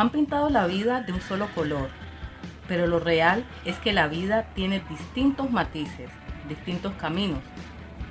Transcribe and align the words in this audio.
han 0.00 0.08
pintado 0.08 0.48
la 0.48 0.66
vida 0.66 1.02
de 1.02 1.12
un 1.12 1.20
solo 1.20 1.46
color, 1.54 1.90
pero 2.66 2.86
lo 2.86 3.00
real 3.00 3.44
es 3.66 3.76
que 3.78 3.92
la 3.92 4.08
vida 4.08 4.46
tiene 4.54 4.82
distintos 4.88 5.50
matices, 5.50 6.08
distintos 6.48 6.94
caminos, 6.94 7.40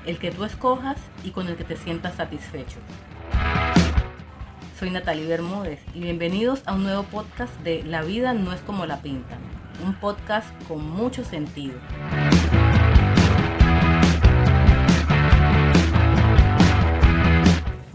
el 0.05 0.19
que 0.19 0.29
tú 0.29 0.43
escojas 0.43 0.97
y 1.23 1.31
con 1.31 1.47
el 1.47 1.55
que 1.55 1.63
te 1.63 1.75
sientas 1.75 2.13
satisfecho. 2.13 2.77
Soy 4.77 4.91
Natalie 4.91 5.25
Bermúdez 5.25 5.79
y 5.95 6.01
bienvenidos 6.01 6.61
a 6.67 6.75
un 6.75 6.83
nuevo 6.83 7.03
podcast 7.03 7.59
de 7.61 7.81
La 7.81 8.03
vida 8.03 8.33
no 8.33 8.53
es 8.53 8.61
como 8.61 8.85
la 8.85 9.01
pintan, 9.01 9.39
un 9.83 9.95
podcast 9.95 10.47
con 10.67 10.87
mucho 10.87 11.23
sentido. 11.23 11.73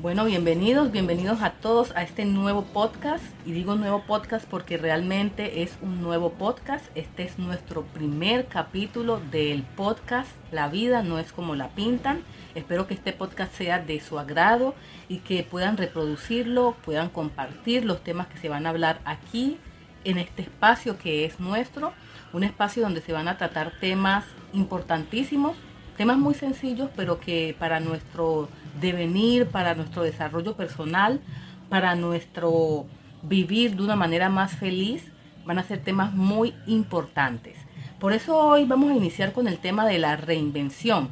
Bueno, 0.05 0.27
bienvenidos, 0.27 0.93
bienvenidos 0.93 1.41
a 1.41 1.53
todos 1.53 1.97
a 1.97 2.03
este 2.03 2.27
nuevo 2.27 2.65
podcast. 2.65 3.25
Y 3.47 3.53
digo 3.53 3.75
nuevo 3.75 4.03
podcast 4.03 4.47
porque 4.47 4.77
realmente 4.77 5.63
es 5.63 5.79
un 5.81 6.03
nuevo 6.03 6.33
podcast. 6.33 6.85
Este 6.95 7.23
es 7.23 7.39
nuestro 7.39 7.85
primer 7.85 8.45
capítulo 8.45 9.19
del 9.31 9.63
podcast 9.63 10.29
La 10.53 10.69
vida 10.69 11.03
no 11.03 11.19
es 11.19 11.33
como 11.33 11.55
la 11.55 11.69
pintan. 11.69 12.21
Espero 12.55 12.87
que 12.87 12.93
este 12.93 13.15
podcast 13.15 13.55
sea 13.55 13.79
de 13.79 13.99
su 13.99 14.19
agrado 14.19 14.75
y 15.09 15.21
que 15.21 15.43
puedan 15.43 15.79
reproducirlo, 15.79 16.77
puedan 16.85 17.09
compartir 17.09 17.87
los 17.87 18.05
temas 18.05 18.27
que 18.27 18.37
se 18.37 18.51
van 18.51 18.67
a 18.67 18.69
hablar 18.69 19.01
aquí 19.07 19.57
en 20.05 20.19
este 20.19 20.43
espacio 20.43 20.99
que 20.99 21.25
es 21.25 21.41
nuestro. 21.41 21.95
Un 22.35 22.45
espacio 22.45 22.83
donde 22.83 23.01
se 23.01 23.15
van 23.15 23.27
a 23.27 23.39
tratar 23.39 23.73
temas 23.81 24.27
importantísimos, 24.53 25.57
temas 25.97 26.19
muy 26.19 26.35
sencillos, 26.35 26.91
pero 26.95 27.21
que 27.21 27.57
para 27.59 27.81
nuestro 27.81 28.51
devenir, 28.81 29.47
para 29.47 29.75
nuestro 29.75 30.03
desarrollo 30.03 30.57
personal, 30.57 31.21
para 31.69 31.95
nuestro 31.95 32.87
vivir 33.23 33.77
de 33.77 33.83
una 33.83 33.97
manera 33.97 34.29
más 34.29 34.53
feliz, 34.53 35.11
van 35.45 35.59
a 35.59 35.65
ser 35.65 35.79
temas 35.81 36.15
muy 36.15 36.55
importantes. 36.67 37.57
Por 37.99 38.13
eso 38.13 38.37
hoy 38.37 38.65
vamos 38.65 38.91
a 38.91 38.97
iniciar 38.97 39.33
con 39.33 39.49
el 39.49 39.59
tema 39.59 39.87
de 39.87 39.99
la 39.99 40.17
reinvención. 40.17 41.09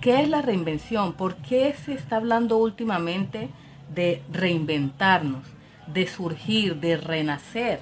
¿Qué 0.00 0.20
es 0.20 0.28
la 0.28 0.42
reinvención? 0.42 1.14
¿Por 1.14 1.36
qué 1.36 1.74
se 1.74 1.94
está 1.94 2.16
hablando 2.16 2.58
últimamente 2.58 3.48
de 3.94 4.22
reinventarnos, 4.30 5.46
de 5.86 6.06
surgir, 6.06 6.76
de 6.76 6.96
renacer? 6.98 7.80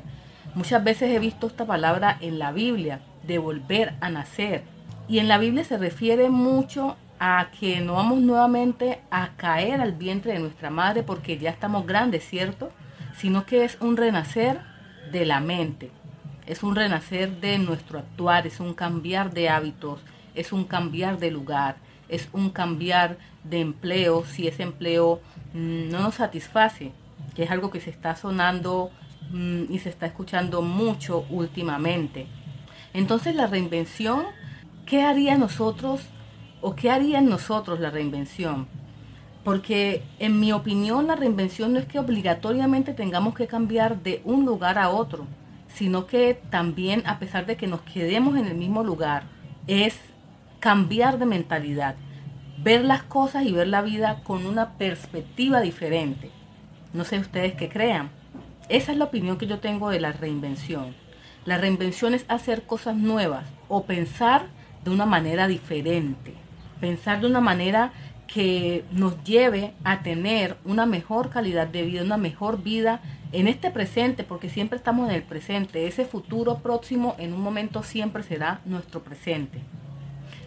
Muchas 0.55 0.85
veces 0.85 1.11
he 1.11 1.19
visto 1.19 1.49
esta 1.49 1.67
palabra 1.67 2.17
en 2.21 2.39
la 2.39 2.53
Biblia, 2.53 3.01
de 3.27 3.39
volver 3.39 3.95
a 4.01 4.11
nacer. 4.11 4.63
Y 5.09 5.19
en 5.19 5.27
la 5.27 5.39
Biblia 5.39 5.65
se 5.65 5.77
refiere 5.77 6.31
mucho 6.31 6.97
a 7.19 7.51
que 7.59 7.81
no 7.81 7.95
vamos 7.95 8.21
nuevamente 8.21 9.01
a 9.11 9.31
caer 9.37 9.81
al 9.81 9.93
vientre 9.93 10.33
de 10.33 10.39
nuestra 10.39 10.71
madre 10.71 11.03
porque 11.03 11.39
ya 11.39 11.51
estamos 11.51 11.87
grandes, 11.87 12.25
¿cierto? 12.25 12.71
Sino 13.17 13.47
que 13.47 13.65
es 13.65 13.79
un 13.81 13.97
renacer 13.97 14.61
de 15.13 15.25
la 15.25 15.41
mente, 15.41 15.91
es 16.47 16.63
un 16.63 16.75
renacer 16.75 17.41
de 17.41 17.59
nuestro 17.59 17.99
actuar, 17.99 18.47
es 18.47 18.61
un 18.61 18.75
cambiar 18.75 19.33
de 19.33 19.49
hábitos, 19.49 20.01
es 20.35 20.53
un 20.53 20.65
cambiar 20.65 21.19
de 21.19 21.31
lugar, 21.31 21.77
es 22.09 22.29
un 22.33 22.51
cambiar 22.51 23.19
de 23.45 23.61
empleo 23.61 24.25
si 24.25 24.49
ese 24.49 24.63
empleo 24.63 25.21
mm, 25.53 25.89
no 25.91 26.01
nos 26.01 26.17
satisface, 26.17 26.93
que 27.35 27.45
es 27.45 27.51
algo 27.51 27.71
que 27.71 27.81
se 27.81 27.91
está 27.91 28.17
sonando 28.17 28.91
mm, 29.31 29.65
y 29.73 29.79
se 29.79 29.89
está 29.89 30.07
escuchando 30.07 30.63
mucho 30.63 31.25
últimamente. 31.31 32.27
Entonces 32.93 33.35
la 33.35 33.47
reinvención, 33.47 34.25
¿qué 34.87 35.03
haría 35.03 35.39
nosotros 35.39 36.01
o 36.67 36.75
qué 36.75 36.91
haría 36.91 37.19
en 37.19 37.29
nosotros 37.29 37.79
la 37.79 37.91
reinvención. 37.91 38.67
Porque 39.45 40.03
en 40.19 40.41
mi 40.41 40.51
opinión 40.51 41.07
la 41.07 41.15
reinvención 41.15 41.75
no 41.75 41.79
es 41.79 41.85
que 41.85 41.99
obligatoriamente 41.99 42.95
tengamos 42.95 43.35
que 43.35 43.47
cambiar 43.47 44.03
de 44.03 44.23
un 44.25 44.47
lugar 44.47 44.79
a 44.79 44.89
otro, 44.89 45.27
sino 45.69 46.07
que 46.07 46.41
también 46.49 47.03
a 47.07 47.19
pesar 47.19 47.45
de 47.45 47.59
que 47.59 47.67
nos 47.67 47.83
quedemos 47.83 48.39
en 48.39 48.47
el 48.47 48.55
mismo 48.55 48.83
lugar, 48.83 49.25
es 49.67 50.01
cambiar 50.59 51.19
de 51.19 51.27
mentalidad, 51.27 51.97
ver 52.63 52.83
las 52.83 53.03
cosas 53.03 53.45
y 53.45 53.53
ver 53.53 53.69
la 53.69 53.83
vida 53.83 54.23
con 54.25 54.47
una 54.47 54.79
perspectiva 54.79 55.61
diferente. 55.61 56.31
No 56.95 57.05
sé 57.05 57.19
ustedes 57.19 57.53
qué 57.57 57.69
crean. 57.69 58.09
Esa 58.71 58.93
es 58.93 58.97
la 58.97 59.05
opinión 59.05 59.37
que 59.37 59.47
yo 59.47 59.59
tengo 59.59 59.91
de 59.91 60.01
la 60.01 60.13
reinvención. 60.13 60.95
La 61.45 61.59
reinvención 61.59 62.15
es 62.15 62.25
hacer 62.29 62.63
cosas 62.63 62.97
nuevas 62.97 63.45
o 63.69 63.85
pensar 63.85 64.47
de 64.83 64.91
una 64.91 65.05
manera 65.05 65.47
diferente 65.47 66.43
pensar 66.85 67.23
de 67.23 67.27
una 67.27 67.41
manera 67.41 67.93
que 68.27 68.85
nos 68.93 69.25
lleve 69.25 69.73
a 69.85 70.03
tener 70.03 70.59
una 70.67 70.85
mejor 70.85 71.31
calidad 71.31 71.67
de 71.67 71.81
vida, 71.81 72.03
una 72.03 72.19
mejor 72.19 72.63
vida 72.63 73.01
en 73.33 73.49
este 73.49 73.71
presente, 73.71 74.23
porque 74.23 74.51
siempre 74.51 74.77
estamos 74.77 75.09
en 75.09 75.15
el 75.15 75.23
presente. 75.23 75.87
Ese 75.87 76.05
futuro 76.05 76.59
próximo 76.59 77.17
en 77.17 77.33
un 77.33 77.41
momento 77.41 77.83
siempre 77.83 78.23
será 78.23 78.61
nuestro 78.67 79.03
presente. 79.03 79.61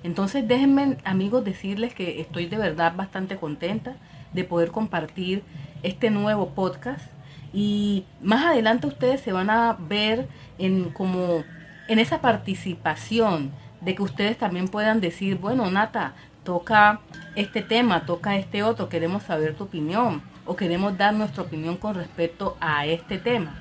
Entonces 0.04 0.48
déjenme 0.48 0.98
amigos 1.06 1.44
decirles 1.44 1.96
que 1.96 2.22
estoy 2.22 2.46
de 2.46 2.58
verdad 2.58 2.96
bastante 2.96 3.38
contenta 3.38 3.96
de 4.32 4.44
poder 4.44 4.70
compartir 4.70 5.42
este 5.82 6.12
nuevo 6.12 6.50
podcast 6.50 7.08
y 7.52 8.06
más 8.22 8.46
adelante 8.46 8.86
ustedes 8.86 9.22
se 9.22 9.32
van 9.32 9.50
a 9.50 9.76
ver 9.90 10.28
en 10.60 10.92
como 10.92 11.44
en 11.88 11.98
esa 11.98 12.22
participación 12.22 13.52
de 13.82 13.96
que 13.96 14.04
ustedes 14.04 14.38
también 14.38 14.68
puedan 14.68 15.02
decir, 15.02 15.38
bueno, 15.38 15.70
Nata, 15.70 16.14
toca 16.48 17.02
este 17.36 17.62
tema, 17.62 18.06
toca 18.06 18.38
este 18.38 18.64
otro, 18.64 18.88
queremos 18.88 19.24
saber 19.24 19.54
tu 19.56 19.66
opinión 19.66 20.22
o 20.46 20.56
queremos 20.56 20.98
dar 20.98 21.14
nuestra 21.14 21.44
opinión 21.44 21.76
con 21.76 21.94
respecto 21.94 22.56
a 22.62 22.86
este 22.86 23.18
tema. 23.18 23.54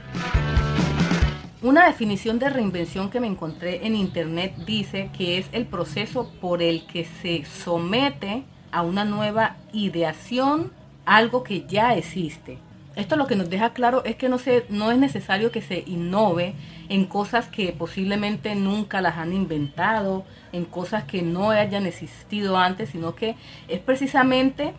Una 1.63 1.89
definición 1.89 2.39
de 2.39 2.49
reinvención 2.49 3.11
que 3.11 3.19
me 3.19 3.27
encontré 3.27 3.85
en 3.89 3.97
internet 3.97 4.55
dice 4.59 5.11
que 5.19 5.37
es 5.37 5.49
el 5.51 5.67
proceso 5.67 6.31
por 6.41 6.63
el 6.63 6.87
que 6.87 7.05
se 7.05 7.45
somete 7.45 8.45
a 8.71 8.83
una 8.83 9.05
nueva 9.05 9.57
ideación 9.73 10.71
algo 11.07 11.43
que 11.43 11.67
ya 11.67 11.97
existe. 11.97 12.59
Esto 12.97 13.17
lo 13.17 13.27
que 13.27 13.37
nos 13.37 13.51
deja 13.51 13.75
claro 13.75 14.03
es 14.07 14.17
que 14.17 14.31
no, 14.31 14.39
se, 14.39 14.65
no 14.71 14.91
es 14.91 14.97
necesario 14.97 15.53
que 15.53 15.61
se 15.61 15.85
innove 15.87 16.55
en 16.89 17.05
cosas 17.05 17.47
que 17.47 17.71
posiblemente 17.73 18.55
nunca 18.55 19.03
las 19.03 19.19
han 19.19 19.35
inventado, 19.35 20.25
en 20.53 20.65
cosas 20.65 21.05
que 21.05 21.21
no 21.21 21.51
hayan 21.51 21.85
existido 21.85 22.57
antes, 22.57 22.89
sino 22.89 23.15
que 23.15 23.37
es 23.69 23.81
precisamente 23.81 24.73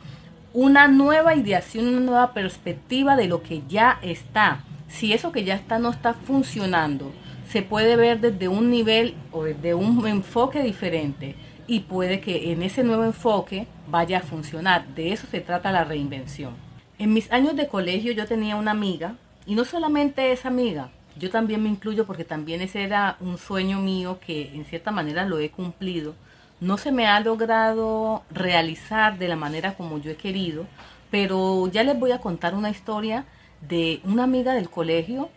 una 0.51 0.88
nueva 0.88 1.35
ideación, 1.35 1.88
una 1.88 2.00
nueva 2.00 2.33
perspectiva 2.33 3.16
de 3.16 3.27
lo 3.27 3.44
que 3.44 3.61
ya 3.69 4.00
está. 4.01 4.63
Si 4.88 5.13
eso 5.13 5.31
que 5.31 5.44
ya 5.44 5.53
está 5.53 5.77
no 5.77 5.91
está 5.91 6.16
funcionando, 6.16 7.11
se 7.47 7.61
puede 7.61 7.95
ver 7.97 8.19
desde 8.19 8.47
un 8.47 8.72
nivel 8.72 9.13
o 9.31 9.44
desde 9.44 9.75
un 9.75 10.07
enfoque 10.07 10.63
diferente 10.63 11.35
y 11.67 11.81
puede 11.81 12.19
que 12.19 12.51
en 12.51 12.63
ese 12.63 12.83
nuevo 12.83 13.03
enfoque 13.03 13.67
vaya 13.88 14.17
a 14.17 14.22
funcionar. 14.22 14.88
De 14.95 15.13
eso 15.13 15.27
se 15.29 15.39
trata 15.39 15.72
la 15.72 15.83
reinvención. 15.83 16.66
En 17.00 17.13
mis 17.13 17.31
años 17.31 17.56
de 17.56 17.68
colegio 17.68 18.12
yo 18.12 18.25
tenía 18.25 18.56
una 18.56 18.72
amiga, 18.72 19.16
y 19.46 19.53
no 19.53 19.66
solamente 19.66 20.31
esa 20.31 20.47
amiga, 20.47 20.90
yo 21.16 21.30
también 21.30 21.62
me 21.62 21.69
incluyo 21.69 22.08
porque 22.08 22.24
también 22.24 22.62
ese 22.62 22.84
era 22.84 23.18
un 23.19 23.38
sueño 23.38 23.80
mío 23.80 24.19
que 24.19 24.56
en 24.56 24.66
cierta 24.66 24.90
manera 24.90 25.24
lo 25.25 25.38
he 25.38 25.52
cumplido. 25.52 26.16
No 26.59 26.78
se 26.80 26.91
me 26.91 27.06
ha 27.06 27.19
logrado 27.19 28.24
realizar 28.31 29.19
de 29.19 29.28
la 29.28 29.36
manera 29.36 29.75
como 29.75 30.00
yo 30.00 30.09
he 30.09 30.16
querido, 30.16 30.66
pero 31.12 31.68
ya 31.68 31.84
les 31.84 32.00
voy 32.00 32.12
a 32.12 32.19
contar 32.19 32.56
una 32.56 32.72
historia 32.72 33.25
de 33.62 34.02
una 34.03 34.24
amiga 34.24 34.53
del 34.53 34.69
colegio 34.69 35.30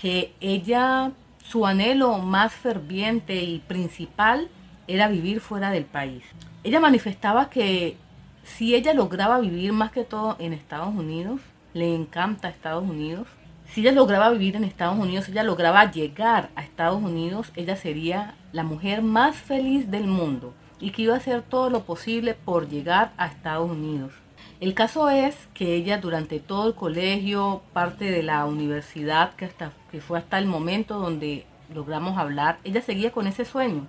que 0.00 0.32
ella, 0.40 1.12
su 1.44 1.64
anhelo 1.64 2.18
más 2.18 2.52
ferviente 2.52 3.36
y 3.36 3.60
principal 3.60 4.48
era 4.88 5.06
vivir 5.06 5.40
fuera 5.40 5.70
del 5.70 5.84
país. 5.84 6.24
Ella 6.64 6.80
manifestaba 6.80 7.50
que 7.50 7.96
si 8.44 8.74
ella 8.74 8.94
lograba 8.94 9.40
vivir 9.40 9.72
más 9.72 9.90
que 9.90 10.04
todo 10.04 10.36
en 10.38 10.52
Estados 10.52 10.94
Unidos, 10.94 11.40
le 11.72 11.94
encanta 11.94 12.48
Estados 12.48 12.84
Unidos. 12.84 13.26
Si 13.66 13.80
ella 13.80 13.92
lograba 13.92 14.30
vivir 14.30 14.56
en 14.56 14.64
Estados 14.64 14.98
Unidos, 14.98 15.28
ella 15.28 15.42
lograba 15.42 15.90
llegar 15.90 16.50
a 16.54 16.62
Estados 16.62 17.02
Unidos, 17.02 17.50
ella 17.56 17.74
sería 17.76 18.34
la 18.52 18.62
mujer 18.62 19.02
más 19.02 19.34
feliz 19.34 19.90
del 19.90 20.06
mundo 20.06 20.52
y 20.78 20.90
que 20.90 21.02
iba 21.02 21.14
a 21.14 21.18
hacer 21.18 21.42
todo 21.42 21.70
lo 21.70 21.84
posible 21.84 22.34
por 22.34 22.68
llegar 22.68 23.12
a 23.16 23.26
Estados 23.26 23.70
Unidos. 23.70 24.12
El 24.60 24.74
caso 24.74 25.08
es 25.08 25.36
que 25.54 25.74
ella 25.74 25.98
durante 25.98 26.38
todo 26.38 26.68
el 26.68 26.74
colegio, 26.74 27.62
parte 27.72 28.10
de 28.10 28.22
la 28.22 28.44
universidad, 28.44 29.34
que, 29.34 29.46
hasta, 29.46 29.72
que 29.90 30.00
fue 30.00 30.18
hasta 30.18 30.38
el 30.38 30.46
momento 30.46 30.98
donde 30.98 31.46
logramos 31.72 32.18
hablar, 32.18 32.58
ella 32.64 32.82
seguía 32.82 33.10
con 33.10 33.26
ese 33.26 33.44
sueño. 33.44 33.86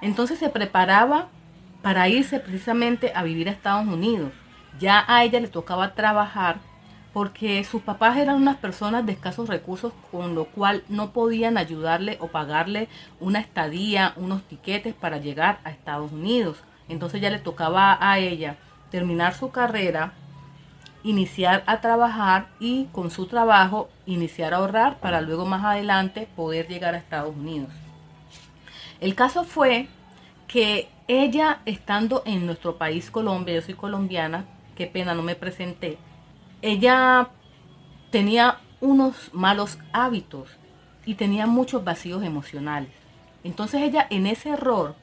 Entonces 0.00 0.38
se 0.38 0.48
preparaba 0.48 1.28
para 1.82 2.08
irse 2.08 2.40
precisamente 2.40 3.12
a 3.14 3.22
vivir 3.22 3.48
a 3.48 3.52
Estados 3.52 3.86
Unidos. 3.86 4.32
Ya 4.78 5.04
a 5.06 5.24
ella 5.24 5.40
le 5.40 5.48
tocaba 5.48 5.94
trabajar 5.94 6.58
porque 7.12 7.64
sus 7.64 7.82
papás 7.82 8.16
eran 8.16 8.36
unas 8.36 8.58
personas 8.58 9.04
de 9.04 9.12
escasos 9.12 9.48
recursos, 9.48 9.92
con 10.12 10.34
lo 10.34 10.44
cual 10.44 10.84
no 10.88 11.12
podían 11.12 11.56
ayudarle 11.56 12.16
o 12.20 12.28
pagarle 12.28 12.88
una 13.18 13.40
estadía, 13.40 14.12
unos 14.16 14.42
tiquetes 14.42 14.94
para 14.94 15.18
llegar 15.18 15.58
a 15.64 15.70
Estados 15.70 16.12
Unidos. 16.12 16.58
Entonces 16.88 17.20
ya 17.20 17.30
le 17.30 17.38
tocaba 17.38 17.98
a 18.00 18.18
ella 18.18 18.56
terminar 18.90 19.34
su 19.34 19.50
carrera 19.50 20.12
iniciar 21.02 21.62
a 21.66 21.80
trabajar 21.80 22.48
y 22.58 22.86
con 22.86 23.10
su 23.10 23.26
trabajo 23.26 23.88
iniciar 24.04 24.52
a 24.52 24.58
ahorrar 24.58 24.98
para 24.98 25.20
luego 25.20 25.46
más 25.46 25.64
adelante 25.64 26.28
poder 26.36 26.68
llegar 26.68 26.94
a 26.94 26.98
Estados 26.98 27.34
Unidos. 27.36 27.70
El 29.00 29.14
caso 29.14 29.44
fue 29.44 29.88
que 30.48 30.88
ella 31.06 31.60
estando 31.66 32.22
en 32.26 32.46
nuestro 32.46 32.76
país 32.76 33.10
Colombia, 33.10 33.54
yo 33.54 33.62
soy 33.62 33.74
colombiana, 33.74 34.46
qué 34.74 34.86
pena 34.86 35.14
no 35.14 35.22
me 35.22 35.36
presenté, 35.36 35.98
ella 36.62 37.28
tenía 38.10 38.58
unos 38.80 39.32
malos 39.32 39.78
hábitos 39.92 40.48
y 41.04 41.14
tenía 41.14 41.46
muchos 41.46 41.84
vacíos 41.84 42.24
emocionales. 42.24 42.90
Entonces 43.44 43.82
ella 43.82 44.06
en 44.10 44.26
ese 44.26 44.50
error 44.50 44.96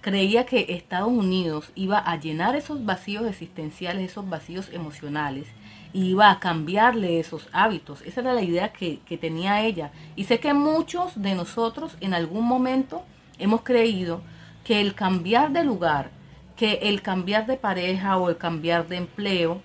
creía 0.00 0.46
que 0.46 0.66
Estados 0.70 1.08
Unidos 1.12 1.72
iba 1.74 1.98
a 1.98 2.18
llenar 2.18 2.56
esos 2.56 2.84
vacíos 2.84 3.26
existenciales, 3.26 4.10
esos 4.10 4.28
vacíos 4.28 4.70
emocionales, 4.72 5.46
y 5.92 6.10
iba 6.10 6.30
a 6.30 6.40
cambiarle 6.40 7.20
esos 7.20 7.48
hábitos. 7.52 8.02
Esa 8.02 8.20
era 8.20 8.32
la 8.32 8.42
idea 8.42 8.72
que, 8.72 9.00
que, 9.00 9.18
tenía 9.18 9.62
ella. 9.62 9.90
Y 10.16 10.24
sé 10.24 10.38
que 10.40 10.54
muchos 10.54 11.20
de 11.20 11.34
nosotros 11.34 11.96
en 12.00 12.14
algún 12.14 12.46
momento 12.46 13.02
hemos 13.38 13.62
creído 13.62 14.22
que 14.70 14.80
el 14.80 14.94
cambiar 14.94 15.50
de 15.50 15.64
lugar, 15.64 16.12
que 16.54 16.74
el 16.82 17.02
cambiar 17.02 17.44
de 17.44 17.56
pareja 17.56 18.16
o 18.18 18.30
el 18.30 18.36
cambiar 18.36 18.86
de 18.86 18.98
empleo, 18.98 19.60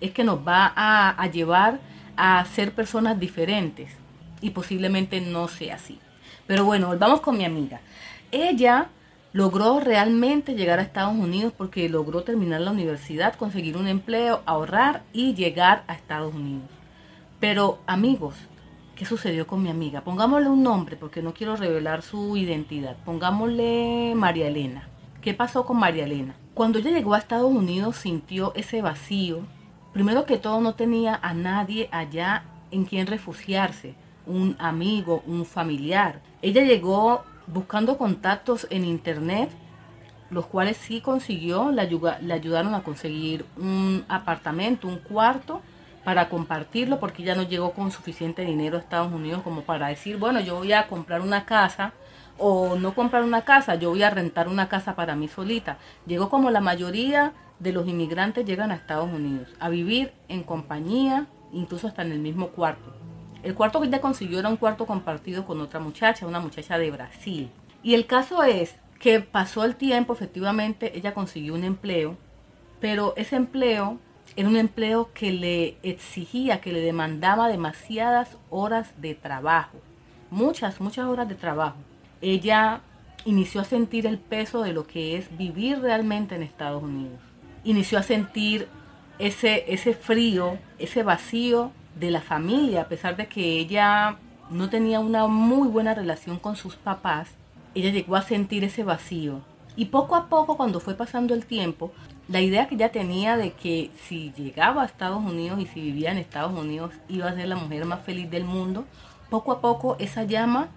es 0.00 0.12
que 0.12 0.22
nos 0.22 0.46
va 0.46 0.72
a, 0.76 1.26
llevar 1.26 1.80
a 2.16 2.44
ser 2.44 2.72
personas 2.72 3.18
diferentes. 3.18 3.90
Y 4.40 4.50
posiblemente 4.50 5.20
no 5.20 5.48
sea 5.48 5.74
así. 5.74 5.98
Pero 6.46 6.64
bueno, 6.64 6.86
volvamos 6.86 7.20
con 7.20 7.36
mi 7.36 7.44
amiga. 7.44 7.80
Ella 8.30 8.90
logró 9.32 9.80
realmente 9.80 10.54
llegar 10.54 10.78
a 10.78 10.82
Estados 10.82 11.16
Unidos 11.16 11.52
porque 11.56 11.88
logró 11.88 12.22
terminar 12.22 12.60
la 12.60 12.70
universidad, 12.70 13.34
conseguir 13.34 13.76
un 13.76 13.88
empleo, 13.88 14.44
ahorrar 14.46 15.02
y 15.12 15.34
llegar 15.34 15.82
a 15.88 15.94
Estados 15.94 16.32
Unidos. 16.32 16.70
Pero 17.40 17.80
amigos, 17.88 18.36
¿qué 18.94 19.04
sucedió 19.04 19.46
con 19.46 19.62
mi 19.62 19.70
amiga? 19.70 20.02
Pongámosle 20.02 20.48
un 20.48 20.62
nombre 20.62 20.96
porque 20.96 21.22
no 21.22 21.34
quiero 21.34 21.56
revelar 21.56 22.02
su 22.02 22.36
identidad. 22.36 22.96
Pongámosle 23.04 24.14
María 24.14 24.48
Elena. 24.48 24.88
¿Qué 25.20 25.34
pasó 25.34 25.64
con 25.64 25.78
María 25.78 26.04
Elena? 26.04 26.36
Cuando 26.54 26.78
ella 26.78 26.90
llegó 26.90 27.14
a 27.14 27.18
Estados 27.18 27.52
Unidos 27.52 27.96
sintió 27.96 28.52
ese 28.54 28.82
vacío. 28.82 29.40
Primero 29.92 30.26
que 30.26 30.38
todo 30.38 30.60
no 30.60 30.74
tenía 30.74 31.18
a 31.22 31.34
nadie 31.34 31.88
allá 31.92 32.44
en 32.70 32.84
quien 32.84 33.06
refugiarse, 33.06 33.94
un 34.26 34.56
amigo, 34.58 35.22
un 35.26 35.44
familiar. 35.44 36.20
Ella 36.42 36.62
llegó 36.62 37.24
buscando 37.46 37.96
contactos 37.96 38.66
en 38.70 38.84
internet, 38.84 39.50
los 40.30 40.46
cuales 40.46 40.76
sí 40.76 41.00
consiguió, 41.00 41.70
le, 41.70 41.82
ayudaron 42.32 42.74
a 42.74 42.82
conseguir 42.82 43.44
un 43.56 44.04
apartamento, 44.08 44.88
un 44.88 44.98
cuarto 44.98 45.60
para 46.04 46.28
compartirlo 46.28 47.00
porque 47.00 47.22
ya 47.22 47.34
no 47.34 47.42
llegó 47.42 47.72
con 47.72 47.90
suficiente 47.90 48.44
dinero 48.44 48.76
a 48.76 48.80
Estados 48.80 49.12
Unidos 49.12 49.42
como 49.42 49.62
para 49.62 49.88
decir, 49.88 50.18
bueno, 50.18 50.40
yo 50.40 50.56
voy 50.56 50.72
a 50.72 50.86
comprar 50.86 51.22
una 51.22 51.46
casa 51.46 51.92
o 52.38 52.76
no 52.76 52.94
comprar 52.94 53.24
una 53.24 53.42
casa, 53.42 53.76
yo 53.76 53.90
voy 53.90 54.02
a 54.02 54.10
rentar 54.10 54.48
una 54.48 54.68
casa 54.68 54.94
para 54.94 55.16
mí 55.16 55.28
solita. 55.28 55.78
Llegó 56.06 56.28
como 56.28 56.50
la 56.50 56.60
mayoría 56.60 57.32
de 57.58 57.72
los 57.72 57.88
inmigrantes 57.88 58.44
llegan 58.44 58.70
a 58.70 58.74
Estados 58.74 59.10
Unidos, 59.10 59.48
a 59.60 59.68
vivir 59.68 60.12
en 60.28 60.42
compañía, 60.42 61.26
incluso 61.52 61.86
hasta 61.86 62.02
en 62.02 62.12
el 62.12 62.18
mismo 62.18 62.48
cuarto. 62.48 62.92
El 63.42 63.54
cuarto 63.54 63.80
que 63.80 63.88
ella 63.88 64.00
consiguió 64.00 64.38
era 64.38 64.48
un 64.48 64.56
cuarto 64.56 64.86
compartido 64.86 65.44
con 65.44 65.60
otra 65.60 65.78
muchacha, 65.78 66.26
una 66.26 66.40
muchacha 66.40 66.78
de 66.78 66.90
Brasil. 66.90 67.50
Y 67.82 67.94
el 67.94 68.06
caso 68.06 68.42
es 68.42 68.76
que 68.98 69.20
pasó 69.20 69.64
el 69.64 69.76
tiempo, 69.76 70.14
efectivamente, 70.14 70.96
ella 70.96 71.14
consiguió 71.14 71.54
un 71.54 71.64
empleo, 71.64 72.16
pero 72.80 73.14
ese 73.16 73.36
empleo 73.36 73.98
era 74.36 74.48
un 74.48 74.56
empleo 74.56 75.10
que 75.12 75.32
le 75.32 75.76
exigía, 75.82 76.60
que 76.60 76.72
le 76.72 76.80
demandaba 76.80 77.48
demasiadas 77.48 78.36
horas 78.50 78.92
de 79.00 79.14
trabajo. 79.14 79.78
Muchas, 80.30 80.80
muchas 80.80 81.06
horas 81.06 81.28
de 81.28 81.34
trabajo. 81.34 81.76
Ella 82.20 82.80
inició 83.24 83.60
a 83.60 83.64
sentir 83.64 84.06
el 84.06 84.18
peso 84.18 84.62
de 84.62 84.72
lo 84.72 84.86
que 84.86 85.16
es 85.16 85.36
vivir 85.36 85.78
realmente 85.80 86.34
en 86.34 86.42
Estados 86.42 86.82
Unidos. 86.82 87.20
Inició 87.62 87.98
a 87.98 88.02
sentir 88.02 88.68
ese, 89.18 89.64
ese 89.72 89.94
frío, 89.94 90.58
ese 90.78 91.02
vacío 91.02 91.70
de 91.98 92.10
la 92.10 92.20
familia, 92.20 92.82
a 92.82 92.88
pesar 92.88 93.16
de 93.16 93.26
que 93.26 93.58
ella 93.58 94.16
no 94.50 94.68
tenía 94.68 95.00
una 95.00 95.26
muy 95.26 95.68
buena 95.68 95.94
relación 95.94 96.38
con 96.38 96.56
sus 96.56 96.76
papás, 96.76 97.30
ella 97.74 97.90
llegó 97.90 98.16
a 98.16 98.22
sentir 98.22 98.64
ese 98.64 98.84
vacío. 98.84 99.40
Y 99.76 99.86
poco 99.86 100.14
a 100.14 100.28
poco, 100.28 100.56
cuando 100.56 100.80
fue 100.80 100.94
pasando 100.94 101.34
el 101.34 101.46
tiempo, 101.46 101.92
la 102.28 102.40
idea 102.40 102.68
que 102.68 102.74
ella 102.76 102.90
tenía 102.90 103.36
de 103.36 103.52
que 103.52 103.90
si 104.08 104.32
llegaba 104.32 104.82
a 104.82 104.86
Estados 104.86 105.22
Unidos 105.22 105.60
y 105.60 105.66
si 105.66 105.80
vivía 105.80 106.10
en 106.10 106.18
Estados 106.18 106.58
Unidos 106.58 106.92
iba 107.08 107.28
a 107.28 107.34
ser 107.34 107.48
la 107.48 107.56
mujer 107.56 107.84
más 107.84 108.00
feliz 108.00 108.30
del 108.30 108.44
mundo, 108.44 108.86
poco 109.28 109.52
a 109.52 109.60
poco 109.60 109.96
esa 109.98 110.24
llama 110.24 110.68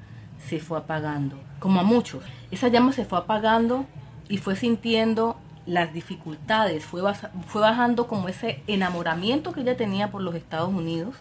se 0.45 0.59
fue 0.59 0.77
apagando, 0.77 1.37
como 1.59 1.79
a 1.79 1.83
muchos. 1.83 2.23
Esa 2.51 2.67
llama 2.67 2.91
se 2.91 3.05
fue 3.05 3.19
apagando 3.19 3.85
y 4.27 4.37
fue 4.37 4.55
sintiendo 4.55 5.37
las 5.65 5.93
dificultades, 5.93 6.85
fue, 6.85 7.01
fue 7.47 7.61
bajando 7.61 8.07
como 8.07 8.29
ese 8.29 8.63
enamoramiento 8.67 9.51
que 9.51 9.61
ella 9.61 9.77
tenía 9.77 10.11
por 10.11 10.21
los 10.21 10.35
Estados 10.35 10.73
Unidos 10.73 11.15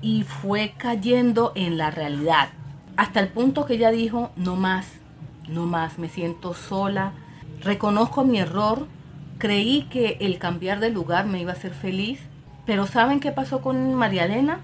y 0.00 0.22
fue 0.22 0.74
cayendo 0.76 1.52
en 1.54 1.78
la 1.78 1.90
realidad. 1.90 2.50
Hasta 2.96 3.20
el 3.20 3.28
punto 3.28 3.64
que 3.64 3.74
ella 3.74 3.90
dijo, 3.90 4.30
no 4.36 4.56
más, 4.56 4.86
no 5.48 5.66
más, 5.66 5.98
me 5.98 6.08
siento 6.08 6.54
sola, 6.54 7.12
reconozco 7.60 8.24
mi 8.24 8.38
error, 8.38 8.86
creí 9.38 9.82
que 9.84 10.18
el 10.20 10.38
cambiar 10.38 10.80
de 10.80 10.90
lugar 10.90 11.26
me 11.26 11.40
iba 11.40 11.52
a 11.52 11.54
hacer 11.54 11.72
feliz, 11.72 12.20
pero 12.66 12.86
¿saben 12.86 13.20
qué 13.20 13.32
pasó 13.32 13.62
con 13.62 13.94
María 13.94 14.26
Elena? 14.26 14.60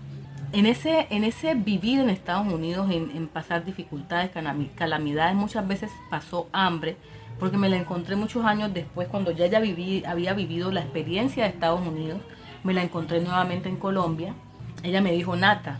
En 0.52 0.66
ese, 0.66 1.06
en 1.10 1.24
ese 1.24 1.54
vivir 1.54 2.00
en 2.00 2.10
Estados 2.10 2.52
Unidos, 2.52 2.90
en, 2.90 3.26
pasar 3.28 3.64
dificultades, 3.64 4.30
calamidades, 4.76 5.34
muchas 5.34 5.66
veces 5.66 5.90
pasó 6.10 6.48
hambre, 6.52 6.96
porque 7.40 7.56
me 7.56 7.68
la 7.68 7.76
encontré 7.76 8.14
muchos 8.14 8.44
años 8.44 8.72
después, 8.72 9.08
cuando 9.08 9.30
ya, 9.30 9.46
ya 9.46 9.58
viví, 9.58 10.04
había 10.04 10.34
vivido 10.34 10.70
la 10.70 10.80
experiencia 10.80 11.44
de 11.44 11.50
Estados 11.50 11.84
Unidos, 11.84 12.20
me 12.62 12.74
la 12.74 12.82
encontré 12.82 13.20
nuevamente 13.20 13.68
en 13.68 13.76
Colombia. 13.76 14.34
Ella 14.82 15.00
me 15.00 15.12
dijo, 15.12 15.34
Nata, 15.34 15.78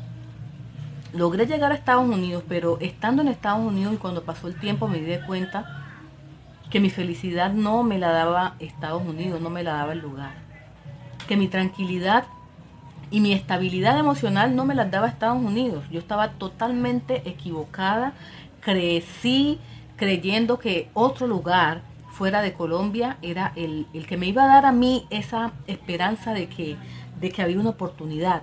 logré 1.12 1.47
llegar 1.47 1.70
a 1.70 1.76
Estados 1.76 2.08
Unidos, 2.08 2.43
pero 2.49 2.79
estando 2.81 3.23
en 3.23 3.29
Estados 3.29 3.64
Unidos 3.64 3.94
y 3.94 3.99
cuando 3.99 4.25
pasó 4.25 4.49
el 4.49 4.58
tiempo 4.58 4.88
me 4.88 4.99
di 4.99 5.17
cuenta 5.25 5.83
que 6.75 6.81
mi 6.81 6.91
felicidad 6.91 7.53
no 7.53 7.85
me 7.85 8.00
la 8.00 8.11
daba 8.11 8.56
Estados 8.59 9.06
Unidos, 9.06 9.41
no 9.41 9.49
me 9.49 9.62
la 9.62 9.75
daba 9.75 9.93
el 9.93 10.00
lugar. 10.00 10.35
Que 11.28 11.37
mi 11.37 11.47
tranquilidad 11.47 12.25
y 13.12 13.21
mi 13.21 13.33
estabilidad 13.33 13.97
emocional 13.97 14.57
no 14.57 14.64
me 14.64 14.75
las 14.75 14.90
daba 14.90 15.07
Estados 15.07 15.40
Unidos. 15.40 15.85
Yo 15.93 16.00
estaba 16.00 16.33
totalmente 16.33 17.23
equivocada, 17.28 18.14
crecí 18.61 19.61
creyendo 19.95 20.59
que 20.59 20.90
otro 20.95 21.28
lugar 21.28 21.83
fuera 22.11 22.43
de 22.43 22.54
Colombia 22.54 23.19
era 23.23 23.52
el, 23.54 23.87
que 24.09 24.16
me 24.16 24.26
iba 24.26 24.43
a 24.43 24.49
dar 24.49 24.66
a 24.66 24.73
mí 24.73 25.07
esa 25.11 25.52
esperanza 25.69 26.35
de 26.35 26.49
que, 26.49 26.76
de 27.21 27.31
que 27.31 27.40
había 27.40 27.61
una 27.61 27.71
oportunidad, 27.71 28.43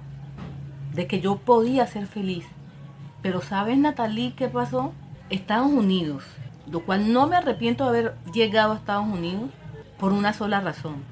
de 0.93 1.05
que 1.05 1.19
yo 1.19 1.35
podía 1.35 1.85
ser 1.85 2.07
feliz. 2.07 2.45
Pero 3.21 3.41
¿sabes, 3.41 3.77
Natalie, 3.77 4.35
qué 4.37 4.47
pasó? 4.47 4.93
Estados 5.29 5.69
Unidos, 5.69 6.23
lo 6.71 6.79
cual 6.85 7.11
no 7.11 7.27
me 7.27 7.35
arrepiento 7.35 7.83
de 7.83 7.89
haber 7.89 8.15
llegado 8.33 8.73
a 8.73 8.77
Estados 8.77 9.07
Unidos 9.07 9.49
por 9.99 10.13
una 10.13 10.33
sola 10.33 10.61
razón. 10.61 11.03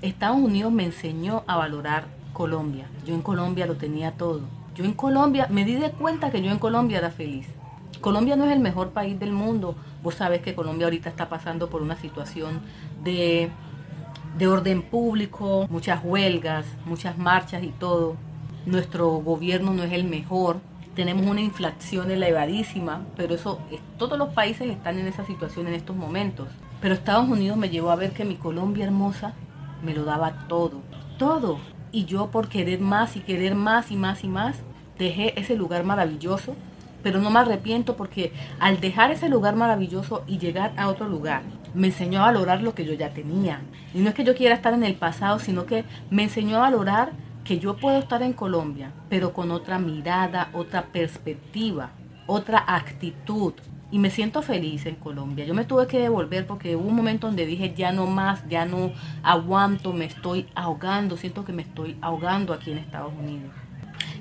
Estados 0.00 0.38
Unidos 0.38 0.72
me 0.72 0.84
enseñó 0.84 1.42
a 1.46 1.56
valorar 1.56 2.06
Colombia. 2.32 2.86
Yo 3.04 3.14
en 3.14 3.22
Colombia 3.22 3.66
lo 3.66 3.76
tenía 3.76 4.12
todo. 4.12 4.42
Yo 4.76 4.84
en 4.84 4.92
Colombia 4.92 5.48
me 5.50 5.64
di 5.64 5.74
de 5.74 5.90
cuenta 5.90 6.30
que 6.30 6.40
yo 6.40 6.52
en 6.52 6.58
Colombia 6.58 6.98
era 6.98 7.10
feliz. 7.10 7.48
Colombia 8.00 8.36
no 8.36 8.44
es 8.44 8.52
el 8.52 8.60
mejor 8.60 8.90
país 8.90 9.18
del 9.18 9.32
mundo. 9.32 9.74
Vos 10.04 10.14
sabés 10.14 10.40
que 10.40 10.54
Colombia 10.54 10.86
ahorita 10.86 11.08
está 11.08 11.28
pasando 11.28 11.68
por 11.68 11.82
una 11.82 11.96
situación 11.96 12.60
de, 13.02 13.50
de 14.38 14.46
orden 14.46 14.82
público, 14.82 15.66
muchas 15.68 16.00
huelgas, 16.04 16.64
muchas 16.86 17.18
marchas 17.18 17.64
y 17.64 17.68
todo. 17.68 18.14
Nuestro 18.66 19.08
gobierno 19.16 19.74
no 19.74 19.82
es 19.82 19.92
el 19.92 20.04
mejor. 20.04 20.60
Tenemos 20.98 21.26
una 21.26 21.40
inflación 21.40 22.10
elevadísima, 22.10 23.06
pero 23.16 23.36
eso 23.36 23.60
todos 23.98 24.18
los 24.18 24.30
países 24.30 24.68
están 24.68 24.98
en 24.98 25.06
esa 25.06 25.24
situación 25.24 25.68
en 25.68 25.74
estos 25.74 25.94
momentos. 25.94 26.48
Pero 26.80 26.92
Estados 26.92 27.28
Unidos 27.28 27.56
me 27.56 27.68
llevó 27.68 27.92
a 27.92 27.94
ver 27.94 28.10
que 28.10 28.24
mi 28.24 28.34
Colombia 28.34 28.84
hermosa 28.84 29.32
me 29.80 29.94
lo 29.94 30.04
daba 30.04 30.48
todo, 30.48 30.82
todo. 31.16 31.60
Y 31.92 32.06
yo 32.06 32.32
por 32.32 32.48
querer 32.48 32.80
más 32.80 33.14
y 33.14 33.20
querer 33.20 33.54
más 33.54 33.92
y 33.92 33.96
más 33.96 34.24
y 34.24 34.26
más, 34.26 34.56
dejé 34.98 35.38
ese 35.38 35.54
lugar 35.54 35.84
maravilloso 35.84 36.56
pero 37.00 37.20
no 37.20 37.30
me 37.30 37.38
arrepiento 37.38 37.96
porque 37.96 38.32
al 38.58 38.80
dejar 38.80 39.12
ese 39.12 39.28
lugar 39.28 39.54
maravilloso 39.54 40.24
y 40.26 40.38
llegar 40.38 40.72
a 40.76 40.88
otro 40.88 41.08
lugar, 41.08 41.42
me 41.72 41.86
enseñó 41.86 42.20
a 42.20 42.26
valorar 42.26 42.60
lo 42.60 42.74
que 42.74 42.84
yo 42.84 42.92
ya 42.92 43.10
tenía. 43.10 43.60
Y 43.94 44.00
no 44.00 44.08
es 44.08 44.16
que 44.16 44.24
yo 44.24 44.34
quiera 44.34 44.56
estar 44.56 44.74
en 44.74 44.82
el 44.82 44.94
pasado, 44.94 45.38
sino 45.38 45.64
que 45.64 45.84
me 46.10 46.24
enseñó 46.24 46.56
a 46.56 46.62
valorar 46.62 47.12
que 47.48 47.58
yo 47.58 47.78
puedo 47.78 47.98
estar 47.98 48.22
en 48.22 48.34
Colombia, 48.34 48.92
pero 49.08 49.32
con 49.32 49.50
otra 49.50 49.78
mirada, 49.78 50.50
otra 50.52 50.82
perspectiva, 50.92 51.92
otra 52.26 52.62
actitud. 52.66 53.54
y 53.90 53.98
me 53.98 54.10
siento 54.10 54.42
feliz 54.42 54.84
en 54.84 54.96
Colombia. 54.96 55.46
Yo 55.46 55.54
me 55.54 55.64
tuve 55.64 55.86
que 55.86 55.98
devolver 55.98 56.46
porque 56.46 56.76
hubo 56.76 56.86
un 56.86 56.94
momento 56.94 57.26
donde 57.26 57.46
dije 57.46 57.72
ya 57.74 57.90
no 57.90 58.06
más, 58.06 58.46
ya 58.50 58.66
no 58.66 58.92
aguanto, 59.22 59.94
me 59.94 60.04
estoy 60.04 60.46
ahogando, 60.54 61.16
siento 61.16 61.46
que 61.46 61.54
me 61.54 61.62
estoy 61.62 61.96
ahogando 62.02 62.52
aquí 62.52 62.70
en 62.70 62.76
Estados 62.76 63.14
Unidos. 63.18 63.50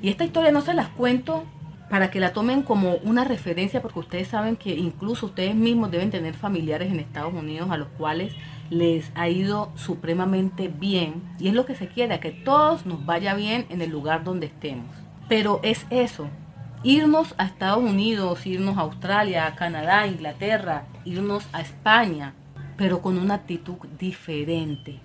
Y 0.02 0.08
esta 0.08 0.24
historia 0.24 0.54
no 0.54 0.62
se 0.62 0.74
las 0.74 0.88
cuento 0.88 1.44
para 1.90 2.10
que 2.10 2.22
la 2.22 2.32
tomen 2.32 2.64
como 2.64 2.96
una 3.04 3.26
referencia 3.26 3.82
porque 3.82 4.00
ustedes 4.00 4.30
saben 4.30 4.56
que 4.56 4.74
incluso 4.74 5.26
ustedes 5.26 5.54
mismos 5.54 5.92
deben 5.92 6.12
tener 6.12 6.34
familiares 6.34 6.90
en 6.90 7.02
Estados 7.02 7.34
Unidos 7.34 7.70
a 7.72 7.76
los 7.76 7.90
cuales 7.90 8.34
les 8.70 9.12
ha 9.16 9.30
ido 9.30 9.72
supremamente 9.76 10.68
bien 10.68 11.24
y 11.40 11.48
es 11.48 11.54
lo 11.54 11.66
que 11.66 11.76
se 11.76 11.88
quiere, 11.88 12.20
que 12.20 12.32
todos 12.32 12.86
nos 12.86 13.06
vaya 13.06 13.34
bien 13.34 13.66
en 13.70 13.82
el 13.82 13.90
lugar 13.90 14.24
donde 14.24 14.48
estemos. 14.48 14.88
Pero 15.30 15.60
es 15.64 15.86
eso, 15.90 16.30
irnos 16.84 17.34
a 17.38 17.46
Estados 17.46 17.84
Unidos, 17.84 18.46
irnos 18.46 18.78
a 18.78 18.82
Australia, 18.82 19.46
a 19.46 19.56
Canadá, 19.56 20.08
Inglaterra, 20.08 20.86
irnos 21.06 21.48
a 21.54 21.62
España, 21.62 22.34
pero 22.78 23.02
con 23.02 23.18
una 23.18 23.36
actitud 23.36 23.78
diferente. 23.98 25.00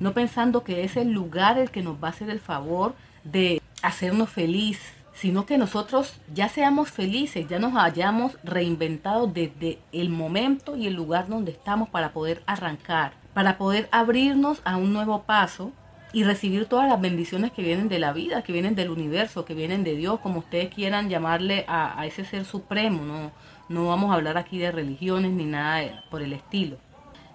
No 0.00 0.12
pensando 0.12 0.64
que 0.64 0.84
es 0.84 0.96
el 0.96 1.12
lugar 1.12 1.58
el 1.58 1.70
que 1.70 1.82
nos 1.82 2.02
va 2.02 2.08
a 2.08 2.10
hacer 2.10 2.30
el 2.30 2.40
favor 2.40 2.94
de 3.22 3.62
hacernos 3.82 4.30
feliz, 4.30 4.80
sino 5.14 5.46
que 5.46 5.58
nosotros 5.58 6.20
ya 6.32 6.48
seamos 6.48 6.90
felices, 6.90 7.46
ya 7.48 7.58
nos 7.58 7.76
hayamos 7.76 8.36
reinventado 8.42 9.26
desde 9.26 9.78
el 9.92 10.10
momento 10.10 10.76
y 10.76 10.86
el 10.86 10.94
lugar 10.94 11.28
donde 11.28 11.52
estamos 11.52 11.88
para 11.88 12.12
poder 12.12 12.42
arrancar, 12.46 13.12
para 13.32 13.56
poder 13.56 13.88
abrirnos 13.92 14.60
a 14.64 14.76
un 14.76 14.92
nuevo 14.92 15.22
paso 15.22 15.72
y 16.12 16.22
recibir 16.24 16.66
todas 16.66 16.88
las 16.88 17.00
bendiciones 17.00 17.52
que 17.52 17.62
vienen 17.62 17.88
de 17.88 17.98
la 17.98 18.12
vida, 18.12 18.42
que 18.42 18.52
vienen 18.52 18.74
del 18.74 18.90
universo, 18.90 19.44
que 19.44 19.54
vienen 19.54 19.82
de 19.82 19.96
Dios, 19.96 20.20
como 20.20 20.40
ustedes 20.40 20.72
quieran 20.72 21.08
llamarle 21.08 21.64
a, 21.68 22.04
ese 22.06 22.24
ser 22.24 22.44
supremo. 22.44 23.02
No, 23.02 23.32
no 23.68 23.88
vamos 23.88 24.10
a 24.10 24.14
hablar 24.14 24.36
aquí 24.36 24.58
de 24.58 24.70
religiones 24.70 25.32
ni 25.32 25.44
nada 25.44 26.04
por 26.10 26.22
el 26.22 26.32
estilo. 26.32 26.76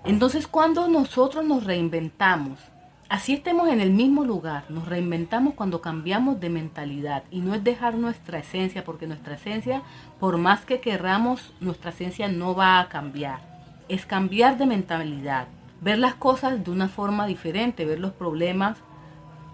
Entonces 0.05 0.47
cuando 0.47 0.87
nosotros 0.87 1.43
nos 1.43 1.65
reinventamos, 1.65 2.59
así 3.09 3.33
estemos 3.33 3.67
en 3.67 3.81
el 3.81 3.91
mismo 3.91 4.23
lugar, 4.23 4.65
nos 4.69 4.87
reinventamos 4.87 5.55
cuando 5.55 5.81
cambiamos 5.81 6.39
de 6.39 6.49
mentalidad 6.49 7.23
y 7.31 7.41
no 7.41 7.55
es 7.55 7.63
dejar 7.63 7.95
nuestra 7.95 8.39
esencia, 8.39 8.83
porque 8.83 9.07
nuestra 9.07 9.35
esencia, 9.35 9.81
por 10.19 10.37
más 10.37 10.63
que 10.63 10.79
querramos, 10.79 11.53
nuestra 11.59 11.89
esencia 11.89 12.27
no 12.27 12.55
va 12.55 12.79
a 12.79 12.87
cambiar. 12.87 13.39
Es 13.89 14.05
cambiar 14.05 14.57
de 14.57 14.67
mentalidad, 14.67 15.47
ver 15.81 15.97
las 15.97 16.13
cosas 16.13 16.63
de 16.63 16.71
una 16.71 16.87
forma 16.87 17.25
diferente, 17.25 17.85
ver 17.85 17.99
los 17.99 18.11
problemas 18.11 18.77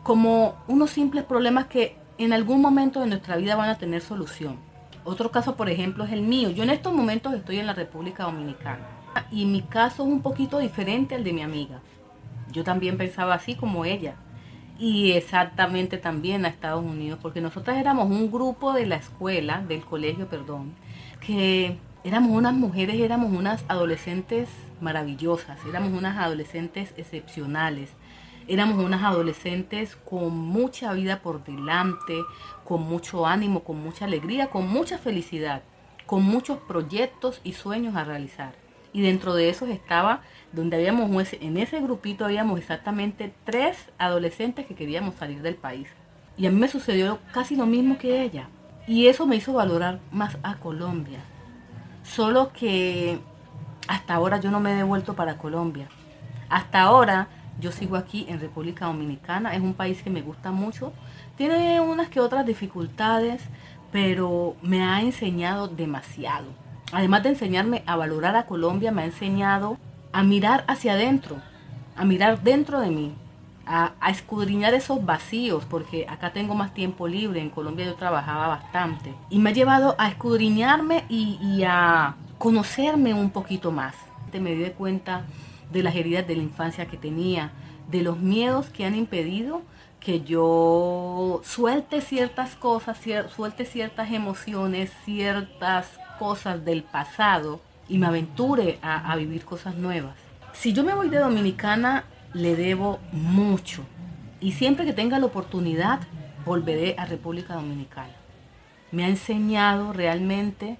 como 0.03 0.55
unos 0.67 0.91
simples 0.91 1.23
problemas 1.23 1.65
que 1.65 1.97
en 2.17 2.33
algún 2.33 2.61
momento 2.61 2.99
de 2.99 3.07
nuestra 3.07 3.37
vida 3.37 3.55
van 3.55 3.69
a 3.69 3.77
tener 3.77 4.01
solución. 4.01 4.57
Otro 5.03 5.31
caso, 5.31 5.55
por 5.55 5.69
ejemplo, 5.69 6.03
es 6.03 6.11
el 6.11 6.21
mío. 6.21 6.49
Yo 6.49 6.63
en 6.63 6.69
estos 6.69 6.93
momentos 6.93 7.33
estoy 7.33 7.59
en 7.59 7.67
la 7.67 7.73
República 7.73 8.23
Dominicana 8.23 8.87
y 9.31 9.45
mi 9.45 9.61
caso 9.61 10.03
es 10.03 10.09
un 10.09 10.21
poquito 10.21 10.59
diferente 10.59 11.15
al 11.15 11.23
de 11.23 11.33
mi 11.33 11.41
amiga. 11.41 11.81
Yo 12.55 12.63
también 12.63 12.97
pensaba 12.97 13.33
así 13.33 13.55
como 13.55 13.83
ella 13.83 14.15
y 14.79 15.11
exactamente 15.11 15.97
también 15.97 16.45
a 16.45 16.47
Estados 16.47 16.83
Unidos, 16.83 17.19
porque 17.21 17.41
nosotras 17.41 17.77
éramos 17.77 18.09
un 18.09 18.31
grupo 18.31 18.71
de 18.71 18.85
la 18.85 18.95
escuela, 18.95 19.61
del 19.67 19.83
colegio, 19.83 20.29
perdón, 20.29 20.73
que 21.19 21.77
éramos 22.05 22.31
unas 22.31 22.53
mujeres, 22.53 22.95
éramos 23.01 23.33
unas 23.33 23.65
adolescentes 23.67 24.47
maravillosas, 24.79 25.59
éramos 25.67 25.91
unas 25.91 26.17
adolescentes 26.17 26.93
excepcionales, 26.95 27.89
éramos 28.47 28.81
unas 28.81 29.03
adolescentes 29.03 29.97
con 29.97 30.37
mucha 30.37 30.93
vida 30.93 31.21
por 31.21 31.43
delante, 31.43 32.21
con 32.63 32.83
mucho 32.83 33.27
ánimo, 33.27 33.65
con 33.65 33.81
mucha 33.83 34.05
alegría, 34.05 34.49
con 34.49 34.69
mucha 34.69 34.97
felicidad, 34.97 35.61
con 36.05 36.23
muchos 36.23 36.59
proyectos 36.59 37.41
y 37.43 37.51
sueños 37.51 37.97
a 37.97 38.05
realizar. 38.05 38.55
Y 38.93 39.01
dentro 39.01 39.33
de 39.33 39.49
esos 39.49 39.67
estaba, 39.67 40.21
donde 40.55 40.77
habíamos, 40.77 41.33
en 41.33 41.57
ese 41.57 41.79
grupito 41.81 42.25
habíamos 42.25 42.59
exactamente 42.59 43.33
tres 43.43 43.77
adolescentes 43.97 44.65
que 44.65 44.75
queríamos 44.75 45.15
salir 45.15 45.41
del 45.41 45.55
país. 45.55 45.87
Y 46.37 46.47
a 46.47 46.51
mí 46.51 46.59
me 46.59 46.67
sucedió 46.67 47.19
casi 47.33 47.55
lo 47.55 47.65
mismo 47.65 47.97
que 47.97 48.21
ella. 48.23 48.47
Y 48.87 49.07
eso 49.07 49.25
me 49.25 49.35
hizo 49.35 49.53
valorar 49.53 49.99
más 50.11 50.37
a 50.43 50.55
Colombia 50.55 51.19
Solo 52.05 52.51
que 52.53 53.19
hasta 53.87 54.13
ahora 54.13 54.39
yo 54.39 54.51
no 54.51 54.59
me 54.59 54.71
he 54.71 54.75
devuelto 54.75 55.15
para 55.15 55.37
Colombia. 55.37 55.87
Hasta 56.49 56.81
ahora 56.81 57.27
yo 57.59 57.71
sigo 57.71 57.95
aquí 57.95 58.25
en 58.29 58.39
República 58.39 58.85
Dominicana. 58.85 59.55
Es 59.55 59.61
un 59.61 59.73
país 59.73 60.03
que 60.03 60.11
me 60.11 60.21
gusta 60.21 60.51
mucho. 60.51 60.93
Tiene 61.35 61.81
unas 61.81 62.09
que 62.09 62.19
otras 62.19 62.45
dificultades, 62.45 63.41
pero 63.91 64.55
me 64.61 64.83
ha 64.83 65.01
enseñado 65.01 65.67
demasiado. 65.67 66.45
Además 66.91 67.23
de 67.23 67.29
enseñarme 67.29 67.83
a 67.87 67.95
valorar 67.95 68.35
a 68.35 68.45
Colombia, 68.45 68.91
me 68.91 69.01
ha 69.01 69.05
enseñado 69.05 69.77
a 70.15 70.23
mirar 70.23 70.63
hacia 70.69 70.93
adentro, 70.93 71.41
a 71.97 72.05
mirar 72.05 72.41
dentro 72.41 72.79
de 72.79 72.89
mí, 72.89 73.13
a, 73.65 73.91
escudriñar 74.09 74.73
esos 74.73 75.05
vacíos, 75.05 75.65
porque 75.69 76.07
acá 76.07 76.31
tengo 76.31 76.55
más 76.55 76.73
tiempo 76.73 77.05
libre, 77.05 77.41
en 77.41 77.49
Colombia 77.49 77.83
yo 77.83 77.95
trabajaba 77.95 78.47
bastante, 78.47 79.13
y 79.29 79.39
me 79.39 79.49
ha 79.49 79.53
llevado 79.53 79.93
a 79.97 80.07
escudriñarme 80.07 81.03
y, 81.09 81.63
a 81.67 82.15
conocerme 82.37 83.13
un 83.13 83.29
poquito 83.29 83.71
más. 83.71 83.93
Me 84.31 84.55
di 84.55 84.69
cuenta 84.71 85.25
de 85.71 85.83
las 85.83 85.95
heridas 85.95 86.25
de 86.25 86.37
la 86.37 86.43
infancia 86.43 86.85
que 86.85 86.95
tenía, 86.95 87.51
de 87.89 88.01
los 88.01 88.17
miedos 88.17 88.69
que 88.69 88.85
han 88.85 88.95
impedido 88.95 89.63
que 89.99 90.21
yo 90.21 91.41
suelte 91.43 91.99
ciertas 91.99 92.55
cosas, 92.55 92.97
suelte 93.35 93.65
ciertas 93.65 94.11
emociones, 94.11 94.91
ciertas 95.03 95.99
cosas 96.19 96.63
del 96.63 96.83
pasado 96.83 97.59
y 97.87 97.97
me 97.97 98.07
aventure 98.07 98.79
a, 98.81 99.11
a 99.11 99.15
vivir 99.15 99.45
cosas 99.45 99.75
nuevas. 99.75 100.15
Si 100.53 100.73
yo 100.73 100.83
me 100.83 100.95
voy 100.95 101.09
de 101.09 101.19
Dominicana 101.19 102.05
le 102.33 102.55
debo 102.55 102.99
mucho. 103.11 103.83
Y 104.41 104.51
siempre 104.51 104.85
que 104.85 104.93
tenga 104.93 105.19
la 105.19 105.25
oportunidad, 105.25 106.01
volveré 106.45 106.95
a 106.97 107.05
República 107.05 107.55
Dominicana. 107.55 108.13
Me 108.91 109.05
ha 109.05 109.07
enseñado 109.07 109.93
realmente 109.93 110.77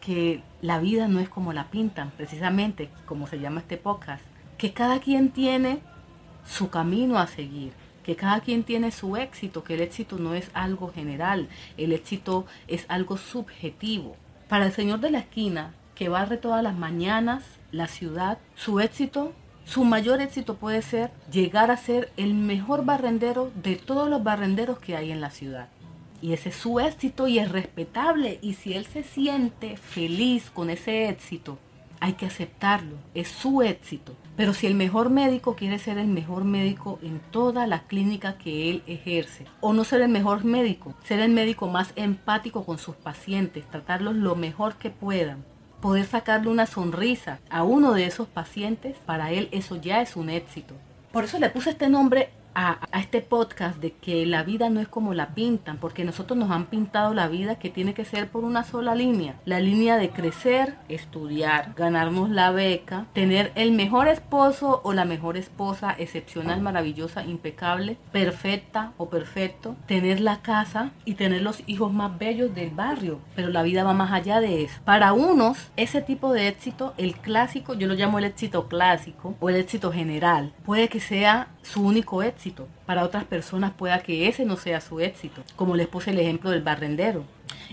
que 0.00 0.42
la 0.62 0.78
vida 0.78 1.06
no 1.06 1.20
es 1.20 1.28
como 1.28 1.52
la 1.52 1.70
pintan, 1.70 2.10
precisamente 2.12 2.90
como 3.04 3.26
se 3.26 3.38
llama 3.38 3.60
este 3.60 3.76
podcast, 3.76 4.24
que 4.56 4.72
cada 4.72 5.00
quien 5.00 5.30
tiene 5.30 5.80
su 6.46 6.70
camino 6.70 7.18
a 7.18 7.26
seguir, 7.26 7.72
que 8.02 8.16
cada 8.16 8.40
quien 8.40 8.64
tiene 8.64 8.90
su 8.90 9.16
éxito, 9.16 9.62
que 9.62 9.74
el 9.74 9.82
éxito 9.82 10.16
no 10.18 10.34
es 10.34 10.50
algo 10.54 10.90
general, 10.92 11.48
el 11.76 11.92
éxito 11.92 12.46
es 12.66 12.86
algo 12.88 13.18
subjetivo. 13.18 14.16
Para 14.48 14.66
el 14.66 14.72
señor 14.72 15.00
de 15.00 15.10
la 15.10 15.18
esquina, 15.18 15.74
que 16.00 16.08
barre 16.08 16.38
todas 16.38 16.62
las 16.62 16.74
mañanas 16.74 17.44
la 17.72 17.86
ciudad, 17.86 18.38
su 18.54 18.80
éxito 18.80 19.34
su 19.66 19.84
mayor 19.84 20.22
éxito 20.22 20.56
puede 20.56 20.80
ser 20.80 21.10
llegar 21.30 21.70
a 21.70 21.76
ser 21.76 22.10
el 22.16 22.32
mejor 22.32 22.86
barrendero 22.86 23.52
de 23.54 23.76
todos 23.76 24.08
los 24.08 24.24
barrenderos 24.24 24.78
que 24.78 24.96
hay 24.96 25.12
en 25.12 25.20
la 25.20 25.30
ciudad. 25.30 25.68
Y 26.22 26.32
ese 26.32 26.48
es 26.48 26.56
su 26.56 26.80
éxito 26.80 27.28
y 27.28 27.38
es 27.38 27.52
respetable. 27.52 28.38
Y 28.40 28.54
si 28.54 28.72
él 28.72 28.86
se 28.86 29.02
siente 29.02 29.76
feliz 29.76 30.50
con 30.50 30.70
ese 30.70 31.10
éxito, 31.10 31.58
hay 32.00 32.14
que 32.14 32.26
aceptarlo. 32.26 32.96
Es 33.14 33.28
su 33.28 33.62
éxito. 33.62 34.16
Pero 34.36 34.54
si 34.54 34.66
el 34.66 34.74
mejor 34.74 35.10
médico 35.10 35.54
quiere 35.54 35.78
ser 35.78 35.98
el 35.98 36.08
mejor 36.08 36.44
médico 36.44 36.98
en 37.02 37.20
toda 37.30 37.66
la 37.66 37.82
clínica 37.82 38.38
que 38.38 38.70
él 38.70 38.82
ejerce, 38.86 39.46
o 39.60 39.74
no 39.74 39.84
ser 39.84 40.00
el 40.00 40.08
mejor 40.08 40.44
médico, 40.44 40.94
ser 41.04 41.20
el 41.20 41.30
médico 41.30 41.68
más 41.68 41.92
empático 41.94 42.64
con 42.64 42.78
sus 42.78 42.96
pacientes, 42.96 43.68
tratarlos 43.68 44.16
lo 44.16 44.34
mejor 44.34 44.76
que 44.76 44.90
puedan, 44.90 45.44
poder 45.80 46.06
sacarle 46.06 46.48
una 46.48 46.66
sonrisa 46.66 47.38
a 47.50 47.62
uno 47.64 47.92
de 47.92 48.06
esos 48.06 48.28
pacientes, 48.28 48.96
para 49.06 49.32
él 49.32 49.48
eso 49.52 49.76
ya 49.76 50.02
es 50.02 50.16
un 50.16 50.30
éxito. 50.30 50.74
Por 51.12 51.24
eso 51.24 51.38
le 51.38 51.50
puse 51.50 51.70
este 51.70 51.88
nombre 51.88 52.30
a, 52.54 52.78
este 52.98 53.20
podcast 53.20 53.78
de 53.80 53.92
que 53.92 54.26
la 54.26 54.42
vida 54.42 54.70
no 54.70 54.80
es 54.80 54.88
como 54.88 55.14
la 55.14 55.34
pintan, 55.34 55.78
porque 55.78 56.04
nosotros 56.04 56.38
nos 56.38 56.50
han 56.50 56.66
pintado 56.66 57.14
la 57.14 57.28
vida 57.28 57.56
que 57.56 57.70
tiene 57.70 57.94
que 57.94 58.04
ser 58.04 58.28
por 58.28 58.44
una 58.44 58.64
sola 58.64 58.94
línea. 58.94 59.36
La 59.44 59.60
línea 59.60 59.96
de 59.96 60.10
crecer, 60.10 60.76
estudiar, 60.88 61.74
ganarnos 61.76 62.30
la 62.30 62.50
beca, 62.50 63.06
tener 63.12 63.52
el 63.54 63.72
mejor 63.72 64.08
esposo 64.08 64.80
o 64.84 64.92
la 64.92 65.04
mejor 65.04 65.36
esposa, 65.36 65.94
excepcional, 65.98 66.60
maravillosa, 66.60 67.24
impecable, 67.24 67.96
perfecta 68.12 68.92
o 68.96 69.08
perfecto, 69.08 69.76
tener 69.86 70.20
la 70.20 70.42
casa 70.42 70.90
y 71.04 71.14
tener 71.14 71.42
los 71.42 71.62
hijos 71.66 71.92
más 71.92 72.18
bellos 72.18 72.54
del 72.54 72.70
barrio. 72.70 73.20
Pero 73.34 73.48
la 73.48 73.62
vida 73.62 73.84
va 73.84 73.94
más 73.94 74.12
allá 74.12 74.40
de 74.40 74.64
eso. 74.64 74.80
Para 74.84 75.12
unos, 75.12 75.70
ese 75.76 76.02
tipo 76.02 76.32
de 76.32 76.48
éxito, 76.48 76.94
el 76.96 77.16
clásico, 77.16 77.74
yo 77.74 77.86
lo 77.86 77.94
llamo 77.94 78.18
el 78.18 78.24
éxito 78.24 78.68
clásico 78.68 79.34
o 79.40 79.48
el 79.48 79.56
éxito 79.56 79.92
general, 79.92 80.52
puede 80.64 80.88
que 80.88 81.00
sea 81.00 81.48
su 81.62 81.82
único 81.82 82.22
éxito. 82.22 82.66
Para 82.86 83.04
otras 83.04 83.24
personas 83.24 83.72
pueda 83.72 84.00
que 84.00 84.28
ese 84.28 84.44
no 84.44 84.56
sea 84.56 84.80
su 84.80 85.00
éxito, 85.00 85.42
como 85.56 85.76
les 85.76 85.86
puse 85.86 86.10
el 86.10 86.18
ejemplo 86.18 86.50
del 86.50 86.62
barrendero. 86.62 87.24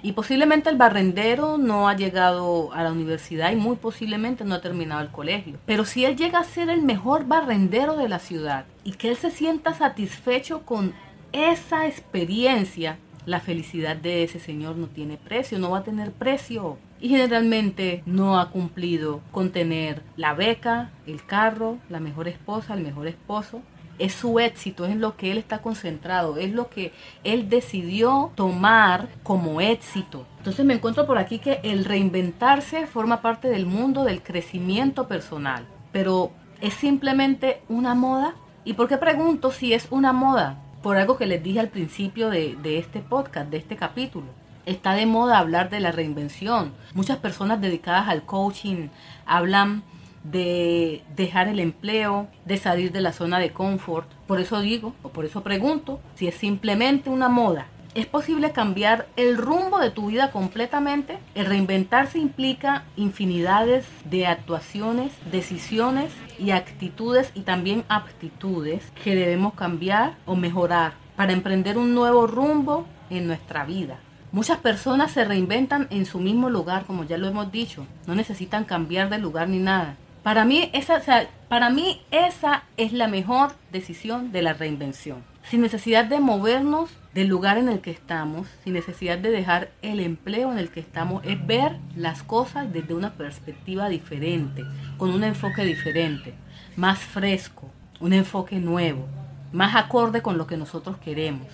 Y 0.03 0.11
posiblemente 0.11 0.69
el 0.69 0.77
barrendero 0.77 1.57
no 1.57 1.87
ha 1.87 1.95
llegado 1.95 2.71
a 2.73 2.83
la 2.83 2.91
universidad 2.91 3.51
y 3.51 3.55
muy 3.55 3.77
posiblemente 3.77 4.43
no 4.43 4.55
ha 4.55 4.61
terminado 4.61 5.01
el 5.01 5.09
colegio. 5.09 5.57
Pero 5.65 5.85
si 5.85 6.05
él 6.05 6.15
llega 6.15 6.39
a 6.39 6.43
ser 6.43 6.69
el 6.69 6.81
mejor 6.81 7.25
barrendero 7.25 7.95
de 7.95 8.09
la 8.09 8.19
ciudad 8.19 8.65
y 8.83 8.93
que 8.93 9.09
él 9.09 9.17
se 9.17 9.31
sienta 9.31 9.73
satisfecho 9.73 10.61
con 10.63 10.93
esa 11.31 11.87
experiencia, 11.87 12.97
la 13.25 13.39
felicidad 13.39 13.95
de 13.97 14.23
ese 14.23 14.39
señor 14.39 14.77
no 14.77 14.87
tiene 14.87 15.17
precio, 15.17 15.59
no 15.59 15.71
va 15.71 15.79
a 15.79 15.83
tener 15.83 16.11
precio. 16.11 16.77
y 16.99 17.09
generalmente 17.09 18.01
no 18.07 18.39
ha 18.39 18.49
cumplido 18.49 19.21
con 19.31 19.51
tener 19.51 20.01
la 20.15 20.33
beca, 20.33 20.89
el 21.05 21.23
carro, 21.23 21.77
la 21.89 21.99
mejor 21.99 22.27
esposa, 22.27 22.73
el 22.73 22.81
mejor 22.81 23.05
esposo. 23.05 23.61
Es 23.99 24.13
su 24.13 24.39
éxito, 24.39 24.85
es 24.85 24.95
lo 24.95 25.17
que 25.17 25.31
él 25.31 25.37
está 25.37 25.59
concentrado, 25.59 26.37
es 26.37 26.51
lo 26.51 26.69
que 26.69 26.93
él 27.23 27.49
decidió 27.49 28.31
tomar 28.35 29.07
como 29.23 29.61
éxito. 29.61 30.25
Entonces 30.37 30.65
me 30.65 30.75
encuentro 30.75 31.05
por 31.05 31.17
aquí 31.17 31.39
que 31.39 31.59
el 31.63 31.85
reinventarse 31.85 32.87
forma 32.87 33.21
parte 33.21 33.47
del 33.49 33.65
mundo 33.65 34.03
del 34.03 34.21
crecimiento 34.21 35.07
personal, 35.07 35.65
pero 35.91 36.31
es 36.61 36.73
simplemente 36.73 37.61
una 37.69 37.95
moda. 37.95 38.35
¿Y 38.65 38.73
por 38.73 38.87
qué 38.87 38.97
pregunto 38.97 39.51
si 39.51 39.73
es 39.73 39.87
una 39.89 40.13
moda? 40.13 40.57
Por 40.83 40.97
algo 40.97 41.17
que 41.17 41.25
les 41.25 41.41
dije 41.41 41.59
al 41.59 41.69
principio 41.69 42.29
de, 42.29 42.55
de 42.61 42.77
este 42.77 42.99
podcast, 42.99 43.49
de 43.49 43.57
este 43.57 43.75
capítulo 43.75 44.27
está 44.67 44.93
de 44.93 45.05
moda 45.05 45.39
hablar 45.39 45.69
de 45.69 45.79
la 45.79 45.93
reinvención. 45.93 46.73
Muchas 46.93 47.17
personas 47.17 47.61
dedicadas 47.61 48.09
al 48.09 48.23
coaching 48.23 48.89
hablan 49.25 49.81
de 50.31 51.03
dejar 51.15 51.47
el 51.47 51.59
empleo, 51.59 52.27
de 52.45 52.57
salir 52.57 52.91
de 52.91 53.01
la 53.01 53.13
zona 53.13 53.39
de 53.39 53.51
confort. 53.51 54.09
Por 54.27 54.39
eso 54.39 54.61
digo, 54.61 54.93
o 55.03 55.09
por 55.09 55.25
eso 55.25 55.43
pregunto, 55.43 55.99
si 56.15 56.27
es 56.27 56.35
simplemente 56.35 57.09
una 57.09 57.29
moda. 57.29 57.67
¿Es 57.95 58.05
posible 58.05 58.51
cambiar 58.51 59.07
el 59.15 59.37
rumbo 59.37 59.79
de 59.79 59.89
tu 59.89 60.07
vida 60.07 60.29
completamente? 60.29 61.17
El 61.33 61.47
reinventarse 61.47 62.19
implica 62.19 62.83
infinidades 62.95 63.87
de 64.05 64.27
actuaciones, 64.27 65.13
decisiones 65.31 66.13
y 66.37 66.51
actitudes 66.51 67.31
y 67.33 67.41
también 67.41 67.85
aptitudes 67.89 68.91
que 69.03 69.15
debemos 69.15 69.55
cambiar 69.55 70.15
o 70.27 70.35
mejorar 70.35 70.93
para 71.15 71.33
emprender 71.33 71.79
un 71.79 71.95
nuevo 71.95 72.27
rumbo 72.27 72.85
en 73.09 73.25
nuestra 73.25 73.65
vida. 73.65 73.97
Muchas 74.31 74.59
personas 74.59 75.11
se 75.11 75.25
reinventan 75.25 75.87
en 75.89 76.05
su 76.05 76.19
mismo 76.19 76.51
lugar, 76.51 76.85
como 76.85 77.05
ya 77.05 77.17
lo 77.17 77.27
hemos 77.27 77.51
dicho. 77.51 77.87
No 78.05 78.13
necesitan 78.13 78.65
cambiar 78.65 79.09
de 79.09 79.17
lugar 79.17 79.49
ni 79.49 79.57
nada. 79.57 79.95
Para 80.27 80.43
mí, 80.43 80.69
esa, 80.73 81.01
para 81.47 81.69
mí 81.69 82.01
esa 82.11 82.63
es 82.75 82.91
la 82.91 83.07
mejor 83.07 83.53
decisión 83.71 84.33
de 84.33 84.41
la 84.41 84.51
reinvención. 84.51 85.23
Sin 85.43 85.61
necesidad 85.61 86.03
de 86.03 86.19
movernos 86.19 86.89
del 87.13 87.29
lugar 87.29 87.57
en 87.57 87.69
el 87.69 87.79
que 87.79 87.91
estamos, 87.91 88.45
sin 88.65 88.73
necesidad 88.73 89.17
de 89.17 89.31
dejar 89.31 89.69
el 89.81 90.01
empleo 90.01 90.51
en 90.51 90.57
el 90.57 90.69
que 90.69 90.81
estamos, 90.81 91.23
es 91.23 91.47
ver 91.47 91.77
las 91.95 92.23
cosas 92.23 92.73
desde 92.73 92.93
una 92.93 93.13
perspectiva 93.13 93.87
diferente, 93.87 94.65
con 94.97 95.11
un 95.11 95.23
enfoque 95.23 95.63
diferente, 95.63 96.33
más 96.75 96.99
fresco, 96.99 97.71
un 98.01 98.11
enfoque 98.11 98.59
nuevo, 98.59 99.07
más 99.53 99.77
acorde 99.77 100.21
con 100.21 100.37
lo 100.37 100.45
que 100.45 100.57
nosotros 100.57 100.97
queremos, 100.97 101.47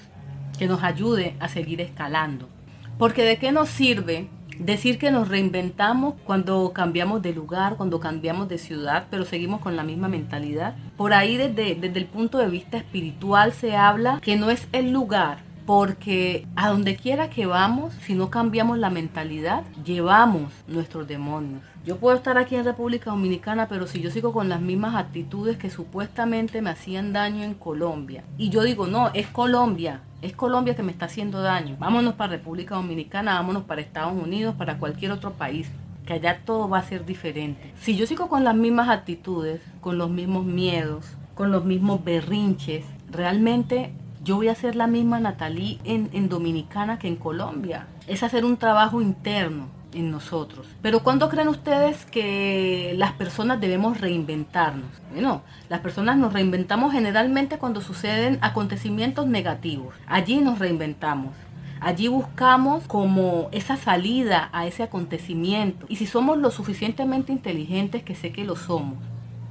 que 0.57 0.65
nos 0.65 0.81
ayude 0.81 1.35
a 1.39 1.47
seguir 1.47 1.79
escalando. 1.79 2.49
Porque 2.97 3.23
de 3.23 3.37
qué 3.37 3.51
nos 3.51 3.69
sirve 3.69 4.29
decir 4.59 4.97
que 4.97 5.11
nos 5.11 5.27
reinventamos 5.27 6.15
cuando 6.25 6.71
cambiamos 6.73 7.21
de 7.21 7.33
lugar, 7.33 7.75
cuando 7.75 7.99
cambiamos 7.99 8.49
de 8.49 8.57
ciudad, 8.57 9.07
pero 9.09 9.25
seguimos 9.25 9.61
con 9.61 9.75
la 9.75 9.83
misma 9.83 10.07
mentalidad. 10.07 10.75
Por 10.97 11.13
ahí 11.13 11.37
desde, 11.37 11.75
desde 11.75 11.99
el 11.99 12.05
punto 12.05 12.37
de 12.37 12.47
vista 12.47 12.77
espiritual 12.77 13.53
se 13.53 13.75
habla 13.75 14.19
que 14.21 14.35
no 14.35 14.49
es 14.49 14.67
el 14.71 14.91
lugar, 14.91 15.39
porque 15.65 16.45
a 16.55 16.69
donde 16.69 16.95
quiera 16.95 17.29
que 17.29 17.45
vamos, 17.45 17.93
si 18.05 18.13
no 18.13 18.29
cambiamos 18.29 18.77
la 18.77 18.89
mentalidad, 18.89 19.63
llevamos 19.83 20.51
nuestros 20.67 21.07
demonios. 21.07 21.61
Yo 21.85 21.97
puedo 21.97 22.15
estar 22.15 22.37
aquí 22.37 22.55
en 22.55 22.63
República 22.63 23.09
Dominicana, 23.09 23.67
pero 23.67 23.87
si 23.87 23.99
yo 23.99 24.09
sigo 24.09 24.31
con 24.31 24.47
las 24.47 24.61
mismas 24.61 24.95
actitudes 24.95 25.57
que 25.57 25.69
supuestamente 25.69 26.61
me 26.61 26.69
hacían 26.69 27.11
daño 27.11 27.43
en 27.43 27.55
Colombia, 27.55 28.23
y 28.37 28.49
yo 28.49 28.63
digo, 28.63 28.87
no, 28.87 29.09
es 29.13 29.27
Colombia, 29.27 29.99
es 30.21 30.33
Colombia 30.33 30.77
que 30.77 30.83
me 30.83 30.93
está 30.93 31.07
haciendo 31.07 31.41
daño, 31.41 31.75
vámonos 31.77 32.13
para 32.13 32.31
República 32.31 32.75
Dominicana, 32.75 33.33
vámonos 33.33 33.63
para 33.63 33.81
Estados 33.81 34.13
Unidos, 34.13 34.55
para 34.55 34.77
cualquier 34.77 35.11
otro 35.11 35.33
país, 35.33 35.69
que 36.05 36.13
allá 36.13 36.39
todo 36.45 36.69
va 36.69 36.77
a 36.77 36.83
ser 36.83 37.05
diferente. 37.05 37.73
Si 37.81 37.97
yo 37.97 38.07
sigo 38.07 38.29
con 38.29 38.45
las 38.45 38.55
mismas 38.55 38.87
actitudes, 38.87 39.59
con 39.81 39.97
los 39.97 40.09
mismos 40.09 40.45
miedos, 40.45 41.05
con 41.35 41.51
los 41.51 41.65
mismos 41.65 42.01
berrinches, 42.01 42.85
realmente 43.11 43.91
yo 44.23 44.37
voy 44.37 44.47
a 44.47 44.55
ser 44.55 44.77
la 44.77 44.87
misma 44.87 45.19
Natalie 45.19 45.81
en, 45.83 46.09
en 46.13 46.29
Dominicana 46.29 46.97
que 46.97 47.09
en 47.09 47.17
Colombia. 47.17 47.87
Es 48.07 48.23
hacer 48.23 48.45
un 48.45 48.55
trabajo 48.55 49.01
interno 49.01 49.82
en 49.93 50.11
nosotros. 50.11 50.67
Pero 50.81 51.01
¿cuándo 51.01 51.29
creen 51.29 51.47
ustedes 51.47 52.05
que 52.05 52.93
las 52.97 53.13
personas 53.13 53.59
debemos 53.59 54.01
reinventarnos? 54.01 54.89
Bueno, 55.11 55.41
las 55.69 55.81
personas 55.81 56.17
nos 56.17 56.33
reinventamos 56.33 56.91
generalmente 56.91 57.57
cuando 57.57 57.81
suceden 57.81 58.39
acontecimientos 58.41 59.27
negativos. 59.27 59.95
Allí 60.07 60.41
nos 60.41 60.59
reinventamos. 60.59 61.33
Allí 61.79 62.07
buscamos 62.07 62.85
como 62.87 63.49
esa 63.51 63.75
salida 63.75 64.49
a 64.53 64.65
ese 64.65 64.83
acontecimiento. 64.83 65.85
Y 65.89 65.97
si 65.97 66.05
somos 66.05 66.37
lo 66.37 66.49
suficientemente 66.49 67.33
inteligentes, 67.33 68.03
que 68.03 68.15
sé 68.15 68.31
que 68.31 68.45
lo 68.45 68.55
somos, 68.55 68.99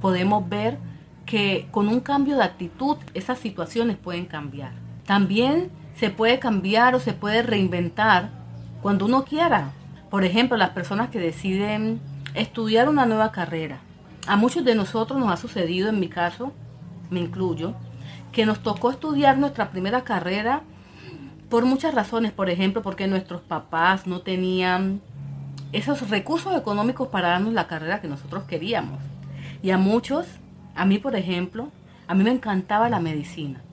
podemos 0.01 0.49
ver 0.49 0.77
que 1.25 1.67
con 1.71 1.87
un 1.87 1.99
cambio 1.99 2.35
de 2.37 2.43
actitud 2.43 2.97
esas 3.13 3.37
situaciones 3.37 3.97
pueden 3.97 4.25
cambiar. 4.25 4.71
También 5.05 5.69
se 5.95 6.09
puede 6.09 6.39
cambiar 6.39 6.95
o 6.95 6.99
se 6.99 7.13
puede 7.13 7.43
reinventar 7.43 8.31
cuando 8.81 9.05
uno 9.05 9.23
quiera. 9.25 9.71
Por 10.13 10.25
ejemplo, 10.25 10.57
las 10.57 10.69
personas 10.69 11.09
que 11.09 11.17
deciden 11.17 11.99
estudiar 12.35 12.87
una 12.87 13.07
nueva 13.07 13.31
carrera. 13.31 13.79
A 14.27 14.35
muchos 14.35 14.63
de 14.63 14.75
nosotros 14.75 15.19
nos 15.19 15.31
ha 15.31 15.37
sucedido, 15.37 15.89
en 15.89 15.99
mi 15.99 16.07
caso, 16.07 16.53
me 17.09 17.19
incluyo, 17.19 17.73
que 18.31 18.45
nos 18.45 18.61
tocó 18.61 18.91
estudiar 18.91 19.39
nuestra 19.39 19.71
primera 19.71 20.03
carrera 20.03 20.61
por 21.49 21.65
muchas 21.65 21.95
razones. 21.95 22.31
Por 22.31 22.51
ejemplo, 22.51 22.83
porque 22.83 23.07
nuestros 23.07 23.41
papás 23.41 24.05
no 24.05 24.21
tenían 24.21 25.01
esos 25.71 26.07
recursos 26.11 26.55
económicos 26.55 27.07
para 27.07 27.29
darnos 27.29 27.53
la 27.53 27.65
carrera 27.65 27.99
que 27.99 28.07
nosotros 28.07 28.43
queríamos. 28.43 28.99
Y 29.63 29.71
a 29.71 29.79
muchos 29.79 30.27
a 30.75 30.85
mí, 30.85 30.99
por 30.99 31.15
ejemplo, 31.15 31.69
a 32.05 32.13
mí 32.13 32.23
me 32.23 32.29
encantaba 32.29 32.87
la 32.87 32.99
medicina 32.99 33.63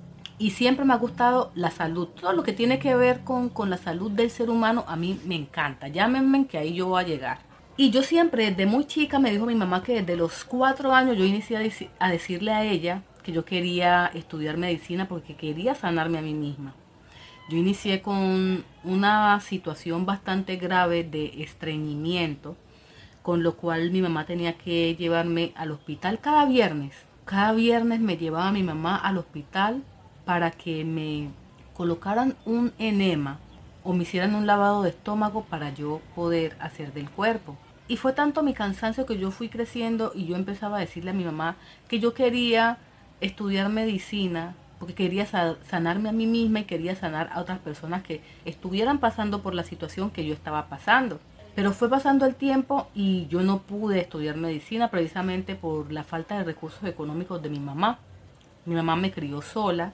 y 0.41 0.53
siempre 0.53 0.87
me 0.87 0.95
ha 0.95 0.97
gustado 0.97 1.53
la 1.55 1.71
salud. 1.71 2.09
Todo 2.09 2.33
lo 2.33 2.43
que 2.43 2.55
tiene 2.55 2.79
que 2.79 2.97
ver 2.97 3.21
con, 3.21 3.53
la 3.69 3.77
salud 3.77 4.11
del 4.11 4.31
ser 4.31 4.49
humano 4.49 4.87
a 4.89 4.97
mí 4.97 5.21
me 5.27 5.35
encanta. 5.35 5.89
Llámenme 5.89 6.47
que 6.47 6.57
ahí 6.57 6.73
yo 6.73 6.87
voy 6.87 7.05
a 7.05 7.07
llegar. 7.07 7.39
Y 7.77 7.91
yo 7.91 8.03
siempre, 8.03 8.51
desde 8.51 8.65
muy 8.65 8.87
chica, 8.87 9.19
me 9.19 9.31
dijo 9.31 9.45
mi 9.45 9.55
mamá 9.55 9.83
que 9.83 10.01
desde 10.01 10.17
los 10.17 10.45
cuatro 10.45 10.95
años 10.95 11.19
yo 11.19 11.27
inicié 11.27 11.59
a, 11.59 12.07
a 12.07 12.11
decirle 12.11 12.53
a 12.53 12.65
ella 12.65 13.03
que 13.23 13.33
yo 13.33 13.45
quería 13.45 14.11
estudiar 14.15 14.57
medicina 14.57 15.07
porque 15.07 15.37
quería 15.37 15.75
sanarme 15.75 16.17
a 16.17 16.23
mí 16.23 16.33
misma. 16.33 16.75
Yo 17.51 17.59
inicié 17.59 18.01
con 18.01 18.65
una 18.83 19.39
situación 19.41 20.07
bastante 20.07 20.57
grave 20.57 21.05
de 21.05 21.43
estreñimiento 21.43 22.57
con 23.23 23.43
lo 23.43 23.57
cual 23.57 23.91
mi 23.91 24.01
mamá 24.01 24.25
tenía 24.25 24.57
que 24.57 24.97
llevarme 24.97 25.53
al 25.55 25.71
hospital 25.73 26.19
cada 26.19 26.47
viernes. 26.47 26.95
Cada 27.27 27.53
viernes 27.53 28.01
me 28.01 28.17
llevaba 28.17 28.51
mi 28.53 28.63
mamá 28.63 28.97
al 28.97 29.19
hospital 29.19 29.83
para 30.31 30.53
que 30.53 30.85
me 30.85 31.29
colocaran 31.75 32.37
un 32.47 32.73
enema 32.79 33.41
o 33.83 33.93
me 33.93 34.05
hicieran 34.05 34.37
un 34.37 34.47
lavado 34.47 34.85
de 34.85 34.91
estómago 34.91 35.43
para 35.43 35.75
yo 35.75 36.01
poder 36.15 36.57
hacer 36.61 36.93
del 36.93 37.11
cuerpo. 37.11 37.57
Y 37.89 37.97
fue 37.97 38.13
tanto 38.13 38.45
mi 38.45 38.55
cansancio 38.55 39.07
que 39.07 39.19
yo 39.19 39.33
fui 39.33 39.49
creciendo 39.49 40.13
y 40.15 40.27
yo 40.27 40.37
empezaba 40.37 40.77
a 40.77 40.81
decirle 40.81 41.11
a 41.11 41.15
mi 41.15 41.25
mamá 41.25 41.57
que 41.89 41.99
yo 41.99 42.15
quería 42.15 42.79
estudiar 43.21 43.71
medicina 43.71 44.55
porque 44.79 44.95
quería 44.95 45.27
sanarme 45.27 46.11
a 46.11 46.13
mí 46.13 46.29
misma 46.29 46.61
y 46.61 46.65
quería 46.65 46.95
sanar 46.95 47.29
a 47.33 47.41
otras 47.41 47.59
personas 47.59 48.05
que 48.05 48.21
estuvieran 48.45 49.01
pasando 49.01 49.43
por 49.43 49.53
la 49.57 49.65
situación 49.65 50.13
que 50.13 50.25
yo 50.25 50.33
estaba 50.33 50.69
pasando. 50.69 51.19
Pero 51.57 51.73
fue 51.73 51.91
pasando 51.91 52.25
el 52.25 52.37
tiempo 52.37 52.87
y 52.95 53.27
yo 53.27 53.41
no 53.41 53.63
pude 53.63 53.99
estudiar 53.99 54.37
medicina 54.37 54.93
precisamente 54.93 55.57
por 55.57 55.91
la 55.91 56.05
falta 56.05 56.39
de 56.39 56.45
recursos 56.45 56.85
económicos 56.85 57.43
de 57.43 57.49
mi 57.49 57.59
mamá. 57.59 57.99
Mi 58.65 58.77
mamá 58.77 58.95
me 58.95 59.11
crió 59.11 59.43
sola 59.43 59.93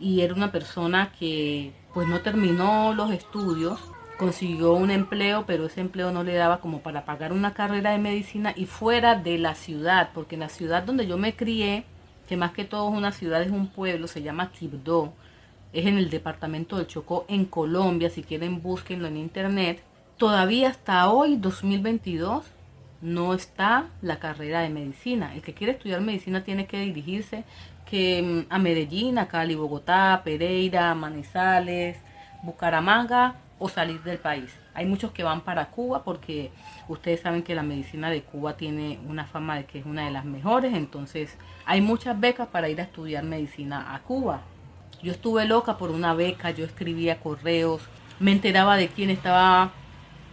y 0.00 0.20
era 0.20 0.34
una 0.34 0.52
persona 0.52 1.12
que 1.18 1.72
pues 1.94 2.06
no 2.06 2.20
terminó 2.20 2.94
los 2.94 3.10
estudios, 3.10 3.80
consiguió 4.18 4.72
un 4.74 4.90
empleo, 4.90 5.44
pero 5.46 5.66
ese 5.66 5.80
empleo 5.80 6.10
no 6.10 6.24
le 6.24 6.34
daba 6.34 6.60
como 6.60 6.80
para 6.80 7.04
pagar 7.04 7.32
una 7.32 7.54
carrera 7.54 7.92
de 7.92 7.98
medicina 7.98 8.52
y 8.56 8.66
fuera 8.66 9.14
de 9.14 9.38
la 9.38 9.54
ciudad, 9.54 10.10
porque 10.14 10.34
en 10.34 10.40
la 10.40 10.48
ciudad 10.48 10.82
donde 10.82 11.06
yo 11.06 11.18
me 11.18 11.34
crié, 11.34 11.84
que 12.28 12.36
más 12.36 12.52
que 12.52 12.64
todo 12.64 12.90
es 12.90 12.96
una 12.96 13.12
ciudad, 13.12 13.42
es 13.42 13.50
un 13.50 13.68
pueblo, 13.68 14.06
se 14.06 14.22
llama 14.22 14.52
Quibdó, 14.52 15.12
es 15.72 15.86
en 15.86 15.98
el 15.98 16.10
departamento 16.10 16.76
del 16.76 16.86
Chocó, 16.86 17.24
en 17.28 17.44
Colombia, 17.44 18.10
si 18.10 18.22
quieren 18.22 18.60
búsquenlo 18.60 19.06
en 19.08 19.16
internet, 19.16 19.82
todavía 20.16 20.68
hasta 20.68 21.08
hoy, 21.10 21.36
2022, 21.36 22.44
no 23.00 23.34
está 23.34 23.86
la 24.02 24.18
carrera 24.18 24.60
de 24.60 24.70
medicina. 24.70 25.34
El 25.34 25.42
que 25.42 25.54
quiere 25.54 25.72
estudiar 25.72 26.00
medicina 26.00 26.42
tiene 26.42 26.66
que 26.66 26.80
dirigirse 26.80 27.44
que, 27.88 28.22
mm, 28.22 28.52
a 28.52 28.58
Medellín, 28.58 29.18
a 29.18 29.28
Cali, 29.28 29.54
Bogotá, 29.54 30.20
Pereira, 30.24 30.94
Manizales, 30.94 31.98
Bucaramanga 32.42 33.36
o 33.58 33.68
salir 33.68 34.02
del 34.02 34.18
país. 34.18 34.54
Hay 34.74 34.86
muchos 34.86 35.10
que 35.12 35.24
van 35.24 35.40
para 35.40 35.70
Cuba 35.70 36.04
porque 36.04 36.50
ustedes 36.86 37.20
saben 37.20 37.42
que 37.42 37.54
la 37.54 37.62
medicina 37.62 38.10
de 38.10 38.22
Cuba 38.22 38.56
tiene 38.56 38.98
una 39.08 39.24
fama 39.24 39.56
de 39.56 39.64
que 39.64 39.80
es 39.80 39.86
una 39.86 40.04
de 40.04 40.12
las 40.12 40.24
mejores, 40.24 40.74
entonces 40.74 41.36
hay 41.66 41.80
muchas 41.80 42.18
becas 42.20 42.48
para 42.48 42.68
ir 42.68 42.80
a 42.80 42.84
estudiar 42.84 43.24
medicina 43.24 43.94
a 43.94 44.00
Cuba. 44.00 44.42
Yo 45.02 45.12
estuve 45.12 45.44
loca 45.46 45.76
por 45.78 45.90
una 45.90 46.14
beca, 46.14 46.50
yo 46.50 46.64
escribía 46.64 47.20
correos, 47.20 47.82
me 48.20 48.32
enteraba 48.32 48.76
de 48.76 48.88
quién 48.88 49.10
estaba 49.10 49.70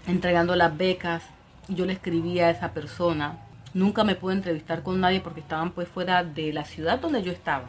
entregando 0.08 0.56
las 0.56 0.76
becas. 0.76 1.24
Yo 1.68 1.86
le 1.86 1.94
escribía 1.94 2.48
a 2.48 2.50
esa 2.52 2.72
persona. 2.74 3.40
Nunca 3.76 4.06
me 4.06 4.16
pude 4.16 4.36
entrevistar 4.36 4.84
con 4.84 5.02
nadie 5.02 5.20
porque 5.20 5.42
estaban 5.42 5.72
pues 5.72 5.90
fuera 5.90 6.24
de 6.24 6.54
la 6.54 6.64
ciudad 6.64 6.98
donde 6.98 7.22
yo 7.22 7.34
estaba. 7.34 7.66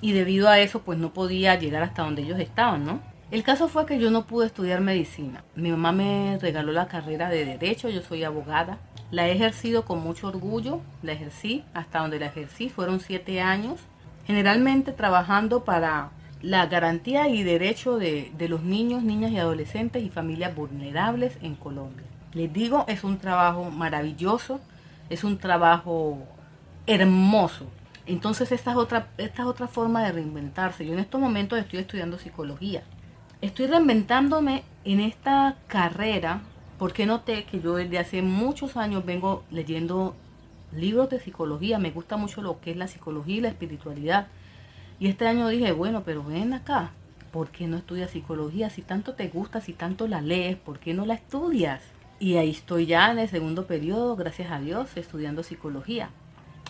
Y 0.00 0.12
debido 0.12 0.48
a 0.48 0.60
eso 0.60 0.82
pues 0.82 1.00
no 1.00 1.12
podía 1.12 1.58
llegar 1.58 1.82
hasta 1.82 2.04
donde 2.04 2.22
ellos 2.22 2.38
estaban, 2.38 2.84
¿no? 2.84 3.00
El 3.32 3.42
caso 3.42 3.66
fue 3.66 3.84
que 3.84 3.98
yo 3.98 4.12
no 4.12 4.24
pude 4.24 4.46
estudiar 4.46 4.80
medicina. 4.80 5.42
Mi 5.56 5.72
mamá 5.72 5.90
me 5.90 6.38
regaló 6.40 6.70
la 6.70 6.86
carrera 6.86 7.28
de 7.28 7.44
derecho, 7.44 7.88
yo 7.88 8.02
soy 8.02 8.22
abogada. 8.22 8.78
La 9.10 9.26
he 9.26 9.32
ejercido 9.32 9.84
con 9.84 9.98
mucho 9.98 10.28
orgullo, 10.28 10.80
la 11.02 11.12
ejercí 11.12 11.64
hasta 11.74 11.98
donde 11.98 12.20
la 12.20 12.26
ejercí, 12.26 12.68
fueron 12.68 13.00
siete 13.00 13.40
años, 13.40 13.80
generalmente 14.28 14.92
trabajando 14.92 15.64
para 15.64 16.10
la 16.40 16.66
garantía 16.66 17.26
y 17.26 17.42
derecho 17.42 17.98
de, 17.98 18.30
de 18.38 18.48
los 18.48 18.62
niños, 18.62 19.02
niñas 19.02 19.32
y 19.32 19.38
adolescentes 19.38 20.04
y 20.04 20.08
familias 20.08 20.54
vulnerables 20.54 21.36
en 21.42 21.56
Colombia. 21.56 22.06
Les 22.32 22.52
digo, 22.52 22.84
es 22.86 23.02
un 23.02 23.18
trabajo 23.18 23.72
maravilloso, 23.72 24.60
es 25.10 25.24
un 25.24 25.38
trabajo 25.38 26.18
hermoso. 26.86 27.66
Entonces 28.06 28.52
esta 28.52 28.70
es 28.70 28.76
otra, 28.76 29.08
esta 29.18 29.42
es 29.42 29.48
otra 29.48 29.68
forma 29.68 30.02
de 30.02 30.12
reinventarse. 30.12 30.86
Yo 30.86 30.94
en 30.94 30.98
estos 30.98 31.20
momentos 31.20 31.58
estoy 31.58 31.80
estudiando 31.80 32.18
psicología 32.18 32.82
estoy 33.40 33.66
reinventándome 33.66 34.64
en 34.84 35.00
esta 35.00 35.56
carrera 35.66 36.42
porque 36.78 37.06
noté 37.06 37.44
que 37.44 37.60
yo 37.60 37.76
desde 37.76 37.98
hace 37.98 38.22
muchos 38.22 38.76
años 38.76 39.04
vengo 39.04 39.44
leyendo 39.50 40.14
libros 40.72 41.10
de 41.10 41.20
psicología, 41.20 41.78
me 41.78 41.90
gusta 41.90 42.16
mucho 42.16 42.42
lo 42.42 42.60
que 42.60 42.70
es 42.70 42.76
la 42.76 42.88
psicología 42.88 43.36
y 43.36 43.40
la 43.40 43.48
espiritualidad. 43.48 44.28
Y 45.00 45.08
este 45.08 45.26
año 45.26 45.48
dije, 45.48 45.72
bueno, 45.72 46.02
pero 46.04 46.22
ven 46.22 46.52
acá, 46.52 46.90
¿por 47.32 47.50
qué 47.50 47.66
no 47.66 47.76
estudias 47.76 48.10
psicología? 48.10 48.70
Si 48.70 48.82
tanto 48.82 49.14
te 49.14 49.28
gusta, 49.28 49.60
si 49.60 49.72
tanto 49.72 50.06
la 50.06 50.20
lees, 50.20 50.56
¿por 50.56 50.78
qué 50.78 50.94
no 50.94 51.06
la 51.06 51.14
estudias? 51.14 51.82
Y 52.20 52.36
ahí 52.36 52.50
estoy 52.50 52.86
ya 52.86 53.12
en 53.12 53.20
el 53.20 53.28
segundo 53.28 53.66
periodo, 53.66 54.16
gracias 54.16 54.50
a 54.50 54.58
Dios, 54.58 54.96
estudiando 54.96 55.44
psicología. 55.44 56.10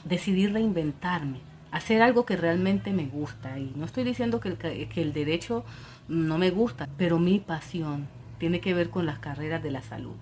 Decidí 0.05 0.47
reinventarme, 0.47 1.41
hacer 1.71 2.03
algo 2.03 2.27
que 2.27 2.37
realmente 2.37 2.93
me 2.93 3.07
gusta. 3.07 3.59
Y 3.59 3.73
no 3.75 3.87
estoy 3.87 4.05
diciendo 4.05 4.41
que 4.41 4.51
el, 4.51 4.59
que 4.59 5.01
el 5.01 5.13
derecho 5.15 5.65
no 6.07 6.37
me 6.37 6.51
gusta, 6.51 6.87
pero 6.99 7.19
mi 7.19 7.39
pasión 7.39 8.09
tiene 8.39 8.61
que 8.61 8.75
ver 8.75 8.91
con 8.91 9.07
las 9.07 9.21
carreras 9.21 9.63
de 9.63 9.71
la 9.71 9.83
salud. 9.83 10.15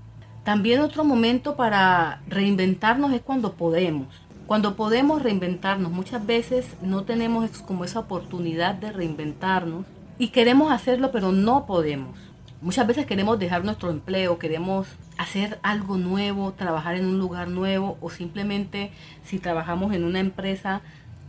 También 0.44 0.80
otro 0.80 1.02
momento 1.04 1.56
para 1.56 2.22
reinventarnos 2.28 3.12
es 3.12 3.20
cuando 3.20 3.54
podemos. 3.54 4.06
Cuando 4.46 4.76
podemos 4.76 5.24
reinventarnos, 5.24 5.90
muchas 5.90 6.24
veces 6.24 6.76
no 6.82 7.02
tenemos 7.02 7.50
como 7.62 7.84
esa 7.84 7.98
oportunidad 7.98 8.76
de 8.76 8.92
reinventarnos 8.92 9.86
y 10.18 10.28
queremos 10.28 10.70
hacerlo, 10.70 11.10
pero 11.10 11.32
no 11.32 11.66
podemos. 11.66 12.16
Muchas 12.62 12.86
veces 12.86 13.04
queremos 13.04 13.38
dejar 13.38 13.64
nuestro 13.64 13.90
empleo, 13.90 14.38
queremos 14.38 14.88
hacer 15.18 15.58
algo 15.62 15.98
nuevo, 15.98 16.52
trabajar 16.52 16.94
en 16.96 17.04
un 17.04 17.18
lugar 17.18 17.48
nuevo 17.48 17.98
o 18.00 18.08
simplemente 18.08 18.92
si 19.24 19.38
trabajamos 19.38 19.92
en 19.92 20.04
una 20.04 20.20
empresa, 20.20 20.80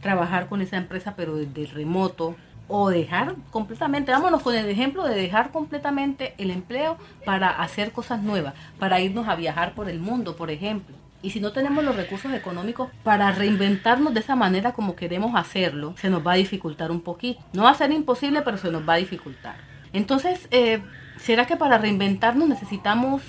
trabajar 0.01 0.47
con 0.47 0.61
esa 0.61 0.77
empresa 0.77 1.15
pero 1.17 1.35
desde 1.35 1.65
remoto 1.73 2.37
o 2.69 2.89
dejar 2.89 3.35
completamente, 3.51 4.11
vámonos 4.11 4.41
con 4.41 4.55
el 4.55 4.69
ejemplo 4.69 5.03
de 5.03 5.15
dejar 5.15 5.51
completamente 5.51 6.33
el 6.37 6.49
empleo 6.49 6.97
para 7.25 7.49
hacer 7.49 7.91
cosas 7.91 8.21
nuevas, 8.21 8.53
para 8.79 9.01
irnos 9.01 9.27
a 9.27 9.35
viajar 9.35 9.73
por 9.73 9.89
el 9.89 9.99
mundo, 9.99 10.37
por 10.37 10.49
ejemplo. 10.49 10.95
Y 11.21 11.31
si 11.31 11.41
no 11.41 11.51
tenemos 11.51 11.83
los 11.83 11.95
recursos 11.95 12.31
económicos 12.33 12.89
para 13.03 13.31
reinventarnos 13.33 14.13
de 14.13 14.21
esa 14.21 14.35
manera 14.37 14.71
como 14.71 14.95
queremos 14.95 15.35
hacerlo, 15.35 15.93
se 15.97 16.09
nos 16.09 16.25
va 16.25 16.33
a 16.33 16.35
dificultar 16.35 16.89
un 16.89 17.01
poquito. 17.01 17.41
No 17.51 17.63
va 17.63 17.71
a 17.71 17.75
ser 17.75 17.91
imposible, 17.91 18.43
pero 18.43 18.57
se 18.57 18.71
nos 18.71 18.87
va 18.87 18.93
a 18.93 18.97
dificultar. 18.97 19.55
Entonces, 19.93 20.47
eh, 20.51 20.81
¿será 21.19 21.45
que 21.45 21.57
para 21.57 21.77
reinventarnos 21.77 22.47
necesitamos 22.47 23.21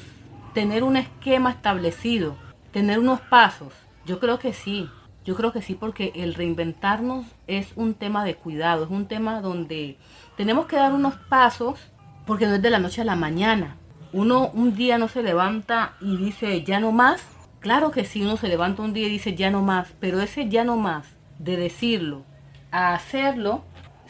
tener 0.55 0.85
un 0.85 0.97
esquema 0.97 1.51
establecido, 1.51 2.37
tener 2.73 2.99
unos 2.99 3.21
pasos? 3.21 3.73
Yo 4.07 4.19
creo 4.21 4.39
que 4.39 4.53
sí. 4.53 4.89
Yo 5.25 5.37
creo 5.37 5.53
que 5.53 5.61
sí, 5.61 5.75
porque 5.75 6.13
el 6.15 6.35
reinventarnos 6.35 7.27
es 7.47 7.73
un 7.77 7.93
tema 7.93 8.25
de 8.25 8.35
cuidado, 8.35 8.85
es 8.85 8.91
un 8.91 9.07
tema 9.07 9.43
donde 9.43 9.99
tenemos 10.39 10.67
que 10.67 10.77
dar 10.77 10.95
unos 10.95 11.17
pasos, 11.17 11.79
porque 12.25 12.47
no 12.47 12.55
es 12.55 12.63
de 12.63 12.71
la 12.71 12.79
noche 12.79 13.03
a 13.03 13.05
la 13.05 13.17
mañana. 13.17 13.77
Uno 14.15 14.49
un 14.55 14.75
día 14.75 14.97
no 14.97 15.09
se 15.09 15.23
levanta 15.23 15.97
y 16.01 16.17
dice 16.17 16.63
ya 16.63 16.81
no 16.81 16.93
más. 16.93 17.23
Claro 17.61 17.91
que 17.91 18.07
sí, 18.07 18.23
uno 18.23 18.39
se 18.39 18.49
levanta 18.49 18.81
un 18.81 18.95
día 18.95 19.07
y 19.07 19.11
dice 19.11 19.35
ya 19.35 19.51
no 19.51 19.61
más, 19.61 19.93
pero 20.01 20.21
ese 20.23 20.49
ya 20.49 20.65
no 20.65 20.77
más, 20.77 21.07
de 21.39 21.59
decirlo 21.59 22.25
a 22.71 22.95
hacerlo, 22.95 23.65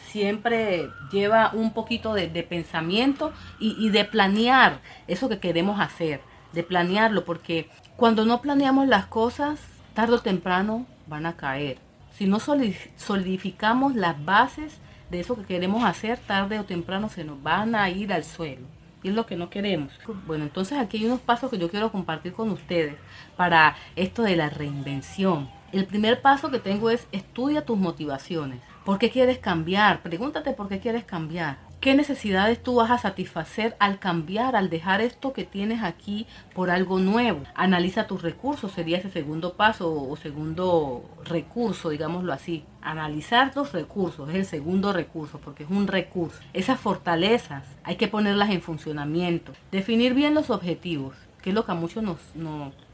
siempre 0.07 0.89
lleva 1.11 1.51
un 1.53 1.73
poquito 1.73 2.13
de, 2.13 2.27
pensamiento 2.43 3.33
y, 3.59 3.75
y 3.79 3.89
de 3.89 4.05
planear 4.05 4.79
eso 5.07 5.29
que 5.29 5.39
queremos 5.39 5.79
hacer, 5.79 6.21
de 6.53 6.63
planearlo, 6.63 7.25
porque 7.25 7.69
cuando 7.95 8.25
no 8.25 8.41
planeamos 8.41 8.87
las 8.87 9.05
cosas, 9.05 9.59
tarde 9.93 10.15
o 10.15 10.19
temprano 10.19 10.85
van 11.07 11.25
a 11.25 11.35
caer. 11.35 11.77
Si 12.19 12.25
no 12.25 12.39
solidificamos 12.39 13.95
las 13.95 14.23
bases 14.25 14.79
de 15.09 15.19
eso 15.19 15.35
que 15.35 15.43
queremos 15.43 15.83
hacer, 15.83 16.17
tarde 16.19 16.59
o 16.59 16.65
temprano 16.65 17.09
se 17.09 17.23
nos 17.23 17.41
van 17.41 17.75
a 17.75 17.89
ir 17.89 18.13
al 18.13 18.23
suelo. 18.23 18.65
Y 19.01 19.09
es 19.09 19.15
lo 19.15 19.25
que 19.25 19.37
no 19.37 19.49
queremos. 19.49 19.93
Bueno, 20.27 20.43
entonces 20.43 20.77
aquí 20.77 20.97
hay 20.97 21.05
unos 21.05 21.21
pasos 21.21 21.49
que 21.49 21.57
yo 21.57 21.69
quiero 21.69 21.91
compartir 21.91 22.33
con 22.33 22.49
ustedes 22.49 22.95
para 23.37 23.75
esto 23.95 24.23
de 24.23 24.35
la 24.35 24.49
reinvención. 24.49 25.49
El 25.71 25.85
primer 25.85 26.21
paso 26.21 26.51
que 26.51 26.59
tengo 26.59 26.89
es 26.89 27.07
estudia 27.11 27.65
tus 27.65 27.77
motivaciones. 27.77 28.59
¿Por 28.89 28.97
qué 28.97 29.11
quieres 29.11 29.37
cambiar? 29.37 30.01
Pregúntate 30.01 30.53
por 30.53 30.67
qué 30.67 30.79
quieres 30.79 31.03
cambiar. 31.03 31.59
¿Qué 31.79 31.93
necesidades 31.93 32.63
tú 32.63 32.73
vas 32.73 32.89
a 32.89 32.97
satisfacer 32.97 33.75
al 33.77 33.99
cambiar, 33.99 34.55
al 34.55 34.71
dejar 34.71 34.99
esto 34.99 35.31
que 35.31 35.43
tienes 35.43 35.83
aquí 35.83 36.25
por 36.55 36.71
algo 36.71 36.97
nuevo? 36.97 37.43
Analiza 37.53 38.07
tus 38.07 38.23
recursos, 38.23 38.71
sería 38.71 38.97
ese 38.97 39.11
segundo 39.11 39.53
paso 39.53 39.93
o 39.93 40.15
segundo 40.15 41.07
recurso, 41.23 41.89
digámoslo 41.89 42.33
así. 42.33 42.65
Analizar 42.81 43.53
tus 43.53 43.73
recursos 43.73 44.27
es 44.29 44.35
el 44.35 44.45
segundo 44.45 44.91
recurso 44.91 45.37
porque 45.37 45.65
es 45.65 45.69
un 45.69 45.85
recurso. 45.85 46.39
Esas 46.53 46.79
fortalezas 46.79 47.65
hay 47.83 47.95
que 47.95 48.07
ponerlas 48.07 48.49
en 48.49 48.63
funcionamiento. 48.63 49.51
Definir 49.71 50.15
bien 50.15 50.33
los 50.33 50.49
objetivos, 50.49 51.15
que 51.43 51.51
es 51.51 51.55
lo 51.55 51.63
que 51.63 51.73
a 51.73 51.75
muchos 51.75 52.01
nos, 52.01 52.17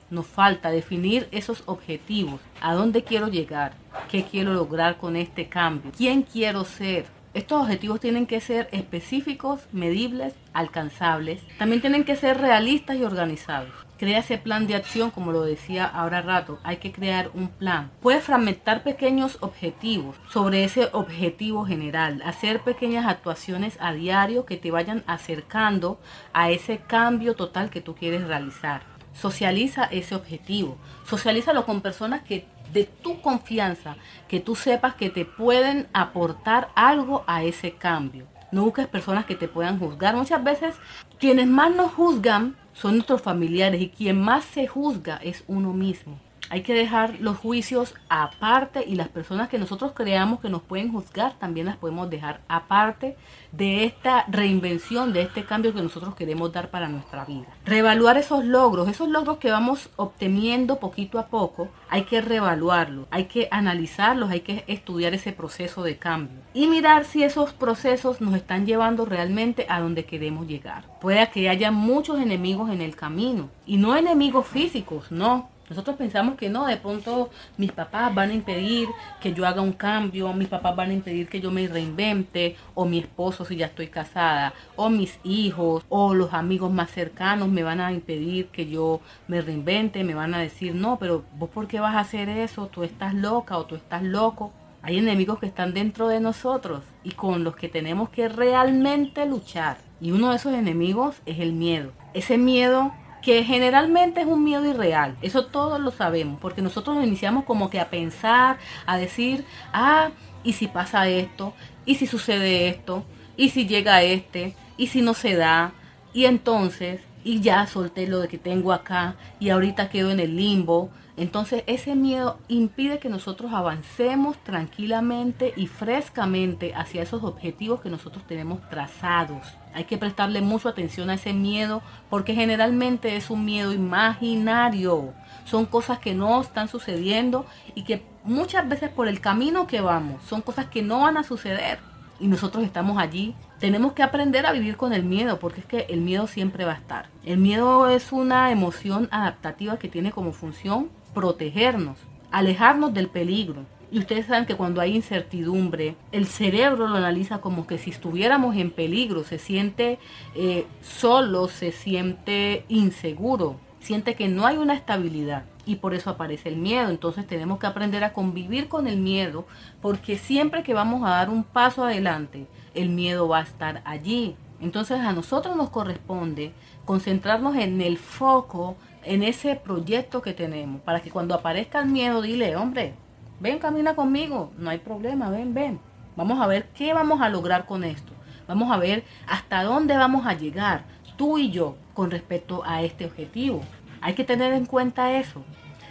nos 0.09 0.27
falta, 0.27 0.69
definir 0.69 1.27
esos 1.31 1.63
objetivos. 1.65 2.41
¿A 2.61 2.73
dónde 2.73 3.03
quiero 3.03 3.27
llegar? 3.27 3.73
¿Qué 4.09 4.23
quiero 4.23 4.53
lograr 4.53 4.97
con 4.97 5.15
este 5.15 5.47
cambio? 5.47 5.91
¿Quién 5.95 6.23
quiero 6.23 6.63
ser? 6.65 7.05
Estos 7.35 7.61
objetivos 7.61 7.99
tienen 7.99 8.27
que 8.27 8.39
ser 8.39 8.69
específicos, 8.71 9.59
medibles, 9.73 10.33
alcanzables. 10.53 11.41
También 11.57 11.81
tienen 11.81 12.05
que 12.05 12.15
ser 12.15 12.39
realistas 12.39 12.95
y 12.95 13.03
organizados. 13.03 13.73
Crea 13.97 14.19
ese 14.19 14.37
plan 14.37 14.67
de 14.67 14.75
acción, 14.75 15.11
como 15.11 15.33
lo 15.33 15.41
decía 15.41 15.85
ahora 15.85 16.21
rato. 16.21 16.59
Hay 16.63 16.77
que 16.77 16.93
crear 16.93 17.31
un 17.33 17.49
plan. 17.49 17.91
Puedes 18.01 18.23
fragmentar 18.23 18.83
pequeños 18.83 19.37
objetivos 19.41 20.15
sobre 20.29 20.63
ese 20.63 20.87
objetivo 20.93 21.65
general. 21.65 22.21
Hacer 22.25 22.61
pequeñas 22.61 23.05
actuaciones 23.05 23.77
a 23.81 23.91
diario 23.91 24.45
que 24.45 24.55
te 24.55 24.71
vayan 24.71 25.03
acercando 25.05 25.99
a 26.31 26.51
ese 26.51 26.77
cambio 26.77 27.35
total 27.35 27.69
que 27.69 27.81
tú 27.81 27.95
quieres 27.95 28.25
realizar. 28.25 28.94
Socializa 29.15 29.85
ese 29.85 30.13
objetivo. 30.13 30.77
Socialízalo 31.05 31.65
con 31.65 31.81
personas 31.81 32.21
que 32.21 32.45
de 32.73 32.83
tu 32.83 33.21
confianza, 33.21 33.95
que 34.27 34.39
tú 34.39 34.55
sepas 34.55 34.95
que 34.95 35.09
te 35.09 35.25
pueden 35.25 35.87
aportar 35.93 36.69
algo 36.75 37.23
a 37.25 37.43
ese 37.43 37.71
cambio. 37.71 38.27
No 38.51 38.63
busques 38.65 38.87
personas 38.87 39.25
que 39.25 39.35
te 39.35 39.47
puedan 39.47 39.79
juzgar. 39.79 40.15
Muchas 40.15 40.43
veces 40.43 40.75
quienes 41.19 41.47
más 41.47 41.73
nos 41.73 41.93
juzgan 41.93 42.55
son 42.73 42.95
nuestros 42.95 43.21
familiares 43.21 43.81
y 43.81 43.89
quien 43.89 44.21
más 44.21 44.45
se 44.45 44.67
juzga 44.67 45.17
es 45.17 45.43
uno 45.47 45.73
mismo. 45.73 46.19
Hay 46.49 46.61
que 46.61 46.73
dejar 46.73 47.19
los 47.19 47.37
juicios 47.37 47.95
aparte 48.09 48.83
y 48.85 48.95
las 48.95 49.07
personas 49.07 49.49
que 49.49 49.57
nosotros 49.57 49.93
creamos 49.95 50.39
que 50.39 50.49
nos 50.49 50.61
pueden 50.61 50.91
juzgar 50.91 51.33
también 51.39 51.65
las 51.65 51.77
podemos 51.77 52.09
dejar 52.09 52.41
aparte 52.47 53.15
de 53.51 53.85
esta 53.85 54.25
reinvención, 54.27 55.13
de 55.13 55.21
este 55.21 55.43
cambio 55.43 55.73
que 55.73 55.81
nosotros 55.81 56.15
queremos 56.15 56.51
dar 56.51 56.69
para 56.69 56.87
nuestra 56.87 57.25
vida. 57.25 57.47
Reevaluar 57.65 58.17
esos 58.17 58.45
logros, 58.45 58.87
esos 58.89 59.09
logros 59.09 59.37
que 59.37 59.49
vamos 59.49 59.89
obteniendo 59.95 60.79
poquito 60.79 61.19
a 61.19 61.27
poco, 61.27 61.69
hay 61.89 62.03
que 62.03 62.21
reevaluarlos, 62.21 63.07
hay 63.11 63.25
que 63.25 63.47
analizarlos, 63.51 64.29
hay 64.29 64.41
que 64.41 64.63
estudiar 64.67 65.13
ese 65.13 65.31
proceso 65.31 65.83
de 65.83 65.97
cambio 65.97 66.37
y 66.53 66.67
mirar 66.67 67.05
si 67.05 67.23
esos 67.23 67.53
procesos 67.53 68.21
nos 68.21 68.35
están 68.35 68.65
llevando 68.65 69.05
realmente 69.05 69.65
a 69.69 69.79
donde 69.79 70.05
queremos 70.05 70.47
llegar. 70.47 70.83
Puede 71.01 71.29
que 71.29 71.49
haya 71.49 71.71
muchos 71.71 72.19
enemigos 72.19 72.69
en 72.69 72.81
el 72.81 72.95
camino 72.95 73.49
y 73.65 73.77
no 73.77 73.95
enemigos 73.95 74.47
físicos, 74.47 75.11
no, 75.11 75.49
nosotros 75.69 75.95
pensamos 75.95 76.35
que 76.35 76.49
no, 76.49 76.67
de 76.67 76.77
pronto 76.77 77.29
mis 77.57 77.71
papás 77.71 78.13
van 78.13 78.29
a 78.29 78.33
impedir 78.33 78.87
que 79.19 79.33
yo 79.33 79.47
haga 79.47 79.61
un 79.61 79.73
cambio, 79.73 80.31
mis 80.33 80.47
papás 80.47 80.75
van 80.75 80.91
a 80.91 80.93
impedir 80.93 81.27
que 81.27 81.41
yo 81.41 81.51
me 81.51 81.67
reinvente, 81.67 82.55
o 82.73 82.85
mi 82.85 82.99
esposo 82.99 83.45
si 83.45 83.55
ya 83.55 83.65
estoy 83.67 83.87
casada, 83.87 84.53
o 84.75 84.89
mis 84.89 85.19
hijos, 85.23 85.83
o 85.89 86.13
los 86.13 86.33
amigos 86.33 86.71
más 86.71 86.91
cercanos 86.91 87.49
me 87.49 87.63
van 87.63 87.81
a 87.81 87.91
impedir 87.91 88.47
que 88.47 88.67
yo 88.67 89.01
me 89.27 89.41
reinvente, 89.41 90.03
me 90.03 90.13
van 90.13 90.33
a 90.33 90.39
decir, 90.39 90.75
no, 90.75 90.97
pero 90.99 91.23
vos 91.37 91.49
por 91.49 91.67
qué 91.67 91.79
vas 91.79 91.95
a 91.95 92.01
hacer 92.01 92.29
eso, 92.29 92.67
tú 92.67 92.83
estás 92.83 93.13
loca 93.13 93.57
o 93.57 93.65
tú 93.65 93.75
estás 93.75 94.03
loco. 94.03 94.53
Hay 94.83 94.99
enemigos 94.99 95.39
que 95.39 95.47
están 95.47 95.73
dentro 95.73 96.07
de 96.09 96.19
nosotros 96.19 96.83
y 97.03 97.13
con 97.13 97.43
los 97.43 97.55
que 97.55 97.69
tenemos 97.69 98.09
que 98.09 98.29
realmente 98.29 99.25
luchar. 99.25 99.77
Y 99.99 100.11
uno 100.11 100.29
de 100.29 100.35
esos 100.35 100.53
enemigos 100.53 101.15
es 101.25 101.39
el 101.39 101.53
miedo. 101.53 101.91
Ese 102.13 102.37
miedo 102.37 102.93
que 103.25 103.43
generalmente 103.43 104.21
es 104.21 104.27
un 104.27 104.43
miedo 104.43 104.63
irreal. 104.69 105.17
Eso 105.23 105.47
todos 105.47 105.79
lo 105.79 105.89
sabemos, 105.89 106.39
porque 106.39 106.61
nosotros 106.61 106.95
nos 106.95 107.07
iniciamos 107.07 107.43
como 107.45 107.71
que 107.71 107.79
a 107.79 107.89
pensar, 107.89 108.59
a 108.85 108.97
decir, 108.97 109.43
ah, 109.73 110.11
¿y 110.43 110.53
si 110.53 110.67
pasa 110.67 111.09
esto? 111.09 111.55
¿Y 111.87 111.95
si 111.95 112.05
sucede 112.05 112.67
esto? 112.67 113.03
¿Y 113.35 113.49
si 113.49 113.65
llega 113.65 114.03
este? 114.03 114.55
¿Y 114.77 114.87
si 114.87 115.01
no 115.01 115.15
se 115.15 115.35
da? 115.35 115.73
Y 116.13 116.25
entonces, 116.25 117.01
y 117.23 117.41
ya 117.41 117.65
solté 117.65 118.05
lo 118.05 118.19
de 118.19 118.27
que 118.27 118.37
tengo 118.37 118.71
acá 118.71 119.15
y 119.39 119.49
ahorita 119.49 119.89
quedo 119.89 120.11
en 120.11 120.19
el 120.19 120.35
limbo. 120.35 120.91
Entonces 121.17 121.63
ese 121.65 121.95
miedo 121.95 122.39
impide 122.49 122.99
que 122.99 123.07
nosotros 123.07 123.53
avancemos 123.53 124.37
tranquilamente 124.43 125.53
y 125.55 125.67
frescamente 125.67 126.73
hacia 126.75 127.03
esos 127.03 127.23
objetivos 127.23 127.79
que 127.79 127.89
nosotros 127.89 128.25
tenemos 128.27 128.59
trazados. 128.69 129.47
Hay 129.73 129.85
que 129.85 129.97
prestarle 129.97 130.41
mucha 130.41 130.69
atención 130.69 131.09
a 131.09 131.13
ese 131.13 131.31
miedo 131.31 131.81
porque 132.09 132.35
generalmente 132.35 133.15
es 133.15 133.29
un 133.29 133.45
miedo 133.45 133.71
imaginario. 133.71 135.13
Son 135.45 135.65
cosas 135.65 135.99
que 135.99 136.13
no 136.13 136.41
están 136.41 136.67
sucediendo 136.67 137.45
y 137.75 137.83
que 137.83 138.03
muchas 138.25 138.67
veces 138.67 138.89
por 138.89 139.07
el 139.07 139.21
camino 139.21 139.67
que 139.67 139.79
vamos 139.79 140.21
son 140.25 140.41
cosas 140.41 140.65
que 140.65 140.81
no 140.81 141.01
van 141.01 141.15
a 141.15 141.23
suceder 141.23 141.79
y 142.19 142.27
nosotros 142.27 142.63
estamos 142.63 142.97
allí. 142.97 143.35
Tenemos 143.59 143.93
que 143.93 144.03
aprender 144.03 144.45
a 144.45 144.51
vivir 144.51 144.77
con 144.77 144.93
el 144.93 145.03
miedo, 145.03 145.39
porque 145.39 145.61
es 145.61 145.65
que 145.65 145.85
el 145.89 146.01
miedo 146.01 146.27
siempre 146.27 146.65
va 146.65 146.73
a 146.73 146.75
estar. 146.75 147.09
El 147.23 147.39
miedo 147.39 147.89
es 147.89 148.11
una 148.11 148.51
emoción 148.51 149.07
adaptativa 149.11 149.77
que 149.77 149.89
tiene 149.89 150.11
como 150.11 150.31
función 150.31 150.89
protegernos, 151.15 151.97
alejarnos 152.29 152.93
del 152.93 153.07
peligro. 153.07 153.65
Y 153.91 153.97
ustedes 153.99 154.27
saben 154.27 154.45
que 154.45 154.55
cuando 154.55 154.81
hay 154.81 154.95
incertidumbre, 154.95 155.95
el 156.11 156.27
cerebro 156.27 156.87
lo 156.87 156.97
analiza 156.97 157.39
como 157.39 157.65
que 157.65 157.79
si 157.79 157.89
estuviéramos 157.89 158.55
en 158.55 158.69
peligro, 158.69 159.23
se 159.23 159.39
siente 159.39 159.97
eh, 160.35 160.67
solo, 160.81 161.47
se 161.47 161.71
siente 161.71 162.65
inseguro, 162.67 163.55
siente 163.79 164.15
que 164.15 164.27
no 164.27 164.45
hay 164.45 164.57
una 164.57 164.73
estabilidad 164.73 165.45
y 165.65 165.77
por 165.77 165.93
eso 165.93 166.09
aparece 166.09 166.49
el 166.49 166.57
miedo. 166.57 166.89
Entonces 166.89 167.25
tenemos 167.25 167.59
que 167.59 167.67
aprender 167.67 168.03
a 168.03 168.13
convivir 168.13 168.67
con 168.67 168.87
el 168.87 168.97
miedo 168.97 169.45
porque 169.81 170.17
siempre 170.17 170.63
que 170.63 170.73
vamos 170.73 171.03
a 171.03 171.11
dar 171.11 171.29
un 171.29 171.43
paso 171.43 171.85
adelante, 171.85 172.47
el 172.73 172.89
miedo 172.89 173.27
va 173.27 173.39
a 173.39 173.43
estar 173.43 173.81
allí. 173.85 174.35
Entonces 174.61 174.99
a 174.99 175.13
nosotros 175.13 175.55
nos 175.55 175.69
corresponde 175.69 176.53
concentrarnos 176.85 177.55
en 177.55 177.81
el 177.81 177.97
foco, 177.97 178.75
en 179.05 179.23
ese 179.23 179.55
proyecto 179.55 180.21
que 180.21 180.33
tenemos, 180.33 180.81
para 180.81 181.01
que 181.01 181.11
cuando 181.11 181.35
aparezca 181.35 181.79
el 181.79 181.87
miedo, 181.87 182.21
dile, 182.21 182.55
hombre, 182.55 182.93
ven, 183.39 183.59
camina 183.59 183.95
conmigo, 183.95 184.51
no 184.57 184.69
hay 184.69 184.79
problema, 184.79 185.29
ven, 185.29 185.53
ven. 185.53 185.79
Vamos 186.15 186.39
a 186.39 186.47
ver 186.47 186.67
qué 186.75 186.93
vamos 186.93 187.21
a 187.21 187.29
lograr 187.29 187.65
con 187.65 187.83
esto. 187.83 188.13
Vamos 188.47 188.71
a 188.71 188.77
ver 188.77 189.03
hasta 189.27 189.63
dónde 189.63 189.97
vamos 189.97 190.25
a 190.25 190.33
llegar, 190.33 190.85
tú 191.17 191.37
y 191.37 191.51
yo, 191.51 191.75
con 191.93 192.11
respecto 192.11 192.63
a 192.65 192.83
este 192.83 193.05
objetivo. 193.05 193.61
Hay 194.01 194.13
que 194.13 194.23
tener 194.23 194.53
en 194.53 194.65
cuenta 194.65 195.17
eso. 195.17 195.43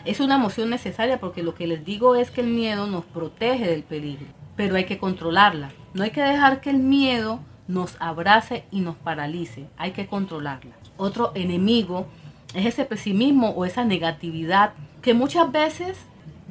Es 0.05 0.21
una 0.21 0.37
emoción 0.37 0.71
necesaria 0.71 1.19
porque 1.19 1.43
lo 1.43 1.55
que 1.55 1.67
les 1.67 1.85
digo 1.85 2.15
es 2.15 2.31
que 2.31 2.43
el 2.43 2.49
miedo 2.49 2.87
nos 2.87 3.05
protege 3.05 3.67
del 3.67 3.83
peligro, 3.83 4.27
pero 4.55 4.77
hay 4.77 4.85
que 4.85 4.99
controlarla. 4.99 5.71
No 5.95 6.05
hay 6.05 6.11
que 6.11 6.23
dejar 6.23 6.61
que 6.61 6.71
el 6.71 6.79
miedo 6.79 7.41
nos 7.67 7.97
abrace 8.01 8.65
y 8.71 8.81
nos 8.81 8.97
paralice. 8.97 9.67
Hay 9.77 9.93
que 9.93 10.07
controlarla. 10.07 10.77
Otro 10.97 11.33
enemigo 11.35 12.07
es 12.55 12.67
ese 12.67 12.85
pesimismo 12.85 13.51
o 13.51 13.65
esa 13.65 13.85
negatividad 13.85 14.73
que 15.03 15.15
muchas 15.15 15.51
veces 15.53 15.99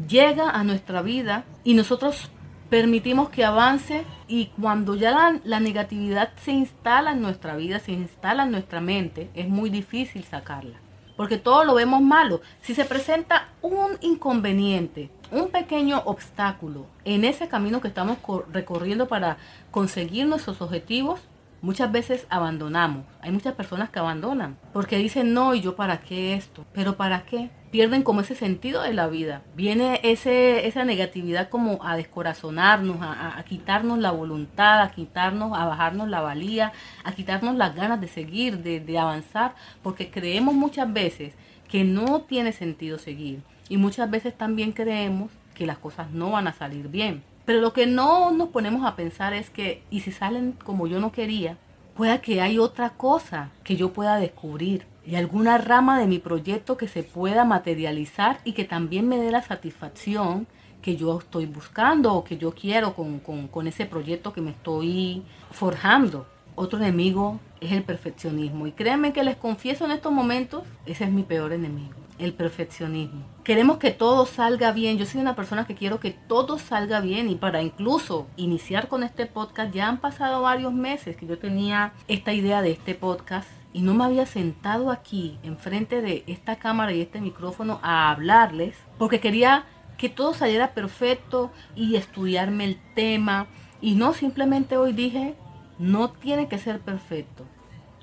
llega 0.08 0.50
a 0.50 0.64
nuestra 0.64 1.02
vida 1.02 1.46
y 1.64 1.74
nosotros 1.74 2.30
permitimos 2.70 3.30
que 3.30 3.46
avance 3.46 4.04
y 4.28 4.48
cuando 4.60 4.96
ya 4.96 5.12
la, 5.12 5.40
la, 5.44 5.60
negatividad 5.60 6.32
se 6.44 6.52
instala 6.52 7.12
en 7.12 7.22
nuestra 7.22 7.56
vida, 7.56 7.80
se 7.80 7.92
instala 7.92 8.44
en 8.44 8.52
nuestra 8.52 8.82
mente, 8.82 9.30
es 9.34 9.48
muy 9.48 9.70
difícil 9.70 10.24
sacarla 10.24 10.84
porque 11.16 11.38
todo 11.38 11.64
lo 11.64 11.76
vemos 11.76 12.02
malo. 12.02 12.42
Si 12.62 12.74
se 12.74 12.86
presenta 12.86 13.50
un 13.62 13.98
inconveniente, 14.02 15.10
un 15.32 15.50
pequeño 15.50 16.02
obstáculo 16.06 16.86
en 17.06 17.24
ese 17.24 17.48
camino 17.48 17.82
que 17.82 17.88
estamos 17.88 18.18
recorriendo 18.52 19.08
para 19.08 19.38
conseguir 19.72 20.28
nuestros 20.28 20.62
objetivos, 20.62 21.22
muchas 21.64 21.92
veces 21.92 22.28
abandonamos. 22.30 23.06
Hay 23.22 23.32
muchas 23.32 23.56
personas 23.56 23.90
que 23.90 23.98
abandonan 23.98 24.58
porque 24.74 24.98
dicen, 24.98 25.34
no, 25.34 25.56
¿y 25.56 25.62
yo 25.62 25.76
para 25.76 26.02
qué 26.02 26.36
esto? 26.36 26.66
¿Pero 26.74 26.98
para 26.98 27.24
qué? 27.24 27.50
Pierden 27.72 28.04
como 28.04 28.22
ese 28.22 28.36
sentido 28.36 28.84
de 28.84 28.94
la 28.94 29.08
vida. 29.08 29.42
Viene 29.56 30.00
ese, 30.04 30.68
esa 30.68 30.84
negatividad 30.84 31.50
como 31.50 31.84
a 31.84 31.96
descorazonarnos, 31.96 32.98
a, 33.02 33.42
quitarnos 33.48 33.98
la 33.98 34.12
voluntad, 34.12 34.82
a 34.82 34.92
quitarnos, 34.92 35.58
a 35.58 35.66
bajarnos 35.66 36.10
la 36.10 36.22
valía, 36.22 36.74
a 37.04 37.14
quitarnos 37.14 37.56
las 37.56 37.74
ganas 37.74 38.00
de 38.00 38.10
seguir, 38.10 38.60
de, 38.60 38.80
de 38.80 39.00
avanzar, 39.00 39.56
porque 39.82 40.12
creemos 40.12 40.54
muchas 40.54 40.92
veces 40.92 41.34
que 41.70 41.84
no 41.84 42.22
tiene 42.22 42.52
sentido 42.52 43.00
seguir. 43.00 43.42
Y 43.70 43.78
muchas 43.78 44.12
veces 44.12 44.38
también 44.38 44.74
creemos 44.74 45.32
que 45.56 45.66
las 45.66 45.78
cosas 45.78 46.12
no 46.12 46.32
van 46.32 46.48
a 46.48 46.54
salir 46.54 46.90
bien. 46.90 47.24
Pero 47.46 47.60
lo 47.60 47.74
que 47.74 47.86
no 47.86 48.32
nos 48.32 48.50
ponemos 48.50 48.86
a 48.86 48.96
pensar 48.96 49.34
es 49.34 49.50
que, 49.50 49.84
y 49.90 50.00
si 50.00 50.12
salen 50.12 50.54
como 50.64 50.88
yo 50.88 51.00
no 51.00 51.12
quería, 51.12 51.58
pueda 51.96 52.22
que 52.22 52.42
hay 52.42 52.58
otra 52.58 52.92
cosa 52.92 53.52
que 53.64 53.76
yo 53.76 53.92
pueda 53.92 54.16
descubrir 54.16 54.86
y 55.06 55.16
alguna 55.16 55.58
rama 55.58 56.00
de 56.00 56.08
mi 56.08 56.20
proyecto 56.20 56.78
que 56.78 56.88
se 56.88 57.04
pueda 57.04 57.44
materializar 57.44 58.40
y 58.46 58.54
que 58.54 58.64
también 58.64 59.08
me 59.10 59.18
dé 59.18 59.32
la 59.32 59.42
satisfacción 59.42 60.48
que 60.82 60.96
yo 60.96 61.20
estoy 61.20 61.46
buscando 61.46 62.14
o 62.14 62.24
que 62.24 62.38
yo 62.38 62.54
quiero 62.54 62.94
con, 62.94 63.20
con 63.20 63.68
ese 63.68 63.86
proyecto 63.86 64.32
que 64.32 64.42
me 64.42 64.52
estoy 64.52 65.24
forjando. 65.52 66.26
Otro 66.56 66.80
enemigo 66.80 67.40
es 67.60 67.72
el 67.72 67.84
perfeccionismo. 67.84 68.68
Y 68.68 68.72
créanme 68.72 69.12
que 69.12 69.24
les 69.24 69.36
confieso 69.36 69.86
en 69.86 69.92
estos 69.92 70.12
momentos, 70.12 70.64
ese 70.86 71.06
es 71.06 71.12
mi 71.12 71.24
peor 71.24 71.52
enemigo 71.52 72.03
el 72.20 72.34
perfeccionismo. 72.34 73.26
Queremos 73.44 73.78
que 73.78 73.92
todo 73.92 74.26
salga 74.26 74.72
bien. 74.72 74.98
Yo 74.98 75.06
soy 75.06 75.22
una 75.22 75.36
persona 75.36 75.66
que 75.66 75.76
quiero 75.76 76.00
que 76.00 76.12
todo 76.12 76.60
salga 76.60 77.02
bien 77.02 77.30
y 77.30 77.36
para 77.36 77.62
incluso 77.62 78.28
iniciar 78.38 78.88
con 78.88 79.04
este 79.04 79.26
podcast 79.26 79.74
ya 79.74 79.88
han 79.88 80.00
pasado 80.00 80.42
varios 80.42 80.74
meses 80.74 81.18
que 81.18 81.28
yo 81.28 81.38
tenía 81.38 81.94
esta 82.08 82.34
idea 82.34 82.62
de 82.62 82.72
este 82.72 82.96
podcast 82.96 83.50
y 83.74 83.82
no 83.82 83.94
me 83.94 84.06
había 84.06 84.26
sentado 84.26 84.92
aquí 84.92 85.38
enfrente 85.44 86.02
de 86.02 86.24
esta 86.28 86.58
cámara 86.58 86.94
y 86.94 87.02
este 87.02 87.20
micrófono 87.20 87.80
a 87.82 88.12
hablarles 88.12 88.76
porque 88.98 89.20
quería 89.20 89.66
que 89.98 90.10
todo 90.10 90.34
saliera 90.34 90.74
perfecto 90.74 91.52
y 91.76 91.96
estudiarme 91.96 92.66
el 92.66 92.78
tema 92.96 93.48
y 93.82 93.96
no 93.96 94.14
simplemente 94.14 94.78
hoy 94.78 94.94
dije 94.94 95.36
no 95.80 96.12
tiene 96.12 96.48
que 96.48 96.60
ser 96.60 96.80
perfecto. 96.80 97.46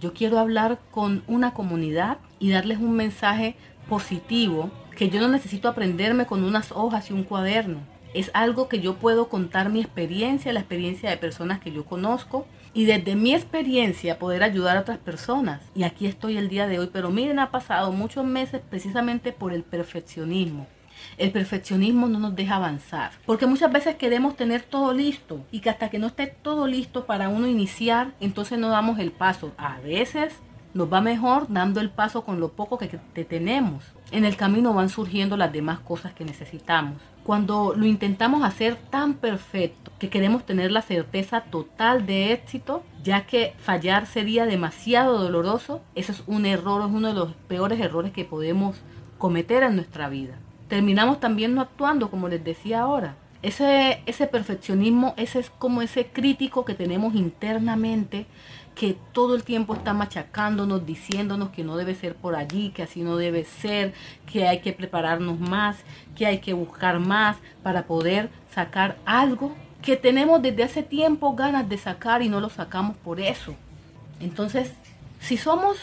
Yo 0.00 0.14
quiero 0.14 0.38
hablar 0.38 0.80
con 0.90 1.22
una 1.26 1.52
comunidad 1.52 2.18
y 2.38 2.50
darles 2.50 2.78
un 2.78 2.92
mensaje 2.92 3.54
positivo 3.90 4.70
que 4.96 5.10
yo 5.10 5.20
no 5.20 5.28
necesito 5.28 5.68
aprenderme 5.68 6.24
con 6.24 6.44
unas 6.44 6.70
hojas 6.70 7.10
y 7.10 7.12
un 7.12 7.24
cuaderno. 7.24 7.80
Es 8.14 8.30
algo 8.34 8.68
que 8.68 8.80
yo 8.80 8.94
puedo 8.94 9.28
contar 9.28 9.68
mi 9.68 9.80
experiencia, 9.80 10.52
la 10.52 10.60
experiencia 10.60 11.10
de 11.10 11.16
personas 11.16 11.58
que 11.58 11.72
yo 11.72 11.84
conozco 11.84 12.46
y 12.72 12.84
desde 12.84 13.16
mi 13.16 13.34
experiencia 13.34 14.18
poder 14.18 14.44
ayudar 14.44 14.76
a 14.76 14.80
otras 14.82 14.98
personas. 14.98 15.60
Y 15.74 15.82
aquí 15.82 16.06
estoy 16.06 16.36
el 16.36 16.48
día 16.48 16.68
de 16.68 16.78
hoy, 16.78 16.90
pero 16.92 17.10
miren, 17.10 17.40
ha 17.40 17.50
pasado 17.50 17.90
muchos 17.92 18.24
meses 18.24 18.62
precisamente 18.70 19.32
por 19.32 19.52
el 19.52 19.64
perfeccionismo. 19.64 20.68
El 21.18 21.32
perfeccionismo 21.32 22.06
no 22.06 22.18
nos 22.18 22.36
deja 22.36 22.56
avanzar, 22.56 23.10
porque 23.26 23.46
muchas 23.46 23.72
veces 23.72 23.96
queremos 23.96 24.36
tener 24.36 24.62
todo 24.62 24.92
listo 24.92 25.44
y 25.50 25.60
que 25.60 25.70
hasta 25.70 25.90
que 25.90 25.98
no 25.98 26.08
esté 26.08 26.28
todo 26.28 26.66
listo 26.66 27.06
para 27.06 27.28
uno 27.28 27.48
iniciar, 27.48 28.12
entonces 28.20 28.58
no 28.58 28.68
damos 28.68 28.98
el 28.98 29.10
paso. 29.10 29.52
A 29.56 29.80
veces 29.80 30.34
nos 30.74 30.92
va 30.92 31.00
mejor 31.00 31.46
dando 31.48 31.80
el 31.80 31.90
paso 31.90 32.24
con 32.24 32.40
lo 32.40 32.48
poco 32.52 32.78
que 32.78 33.24
tenemos. 33.24 33.84
En 34.12 34.24
el 34.24 34.36
camino 34.36 34.74
van 34.74 34.88
surgiendo 34.88 35.36
las 35.36 35.52
demás 35.52 35.80
cosas 35.80 36.12
que 36.12 36.24
necesitamos. 36.24 36.98
Cuando 37.24 37.74
lo 37.76 37.86
intentamos 37.86 38.42
hacer 38.42 38.76
tan 38.76 39.14
perfecto 39.14 39.92
que 39.98 40.08
queremos 40.08 40.44
tener 40.46 40.72
la 40.72 40.82
certeza 40.82 41.42
total 41.42 42.06
de 42.06 42.32
éxito, 42.32 42.82
ya 43.04 43.26
que 43.26 43.54
fallar 43.58 44.06
sería 44.06 44.46
demasiado 44.46 45.18
doloroso, 45.18 45.82
eso 45.94 46.12
es 46.12 46.22
un 46.26 46.46
error, 46.46 46.82
es 46.82 46.94
uno 46.94 47.08
de 47.08 47.14
los 47.14 47.34
peores 47.48 47.78
errores 47.78 48.12
que 48.12 48.24
podemos 48.24 48.76
cometer 49.18 49.62
en 49.62 49.76
nuestra 49.76 50.08
vida. 50.08 50.38
Terminamos 50.68 51.20
también 51.20 51.54
no 51.54 51.60
actuando, 51.60 52.10
como 52.10 52.28
les 52.28 52.42
decía 52.42 52.80
ahora. 52.80 53.16
Ese, 53.42 54.02
ese 54.06 54.26
perfeccionismo, 54.26 55.14
ese 55.16 55.40
es 55.40 55.50
como 55.50 55.82
ese 55.82 56.06
crítico 56.06 56.64
que 56.64 56.74
tenemos 56.74 57.14
internamente 57.14 58.26
que 58.74 58.96
todo 59.12 59.34
el 59.34 59.42
tiempo 59.42 59.74
está 59.74 59.92
machacándonos, 59.92 60.86
diciéndonos 60.86 61.50
que 61.50 61.64
no 61.64 61.76
debe 61.76 61.94
ser 61.94 62.14
por 62.14 62.34
allí, 62.34 62.70
que 62.70 62.82
así 62.82 63.02
no 63.02 63.16
debe 63.16 63.44
ser, 63.44 63.92
que 64.26 64.48
hay 64.48 64.60
que 64.60 64.72
prepararnos 64.72 65.38
más, 65.38 65.78
que 66.16 66.26
hay 66.26 66.38
que 66.38 66.52
buscar 66.52 66.98
más 66.98 67.36
para 67.62 67.86
poder 67.86 68.30
sacar 68.54 68.96
algo 69.04 69.54
que 69.82 69.96
tenemos 69.96 70.42
desde 70.42 70.62
hace 70.62 70.82
tiempo 70.82 71.34
ganas 71.34 71.68
de 71.68 71.78
sacar 71.78 72.22
y 72.22 72.28
no 72.28 72.40
lo 72.40 72.48
sacamos 72.48 72.96
por 72.96 73.20
eso. 73.20 73.54
Entonces, 74.20 74.72
si 75.20 75.36
somos 75.36 75.78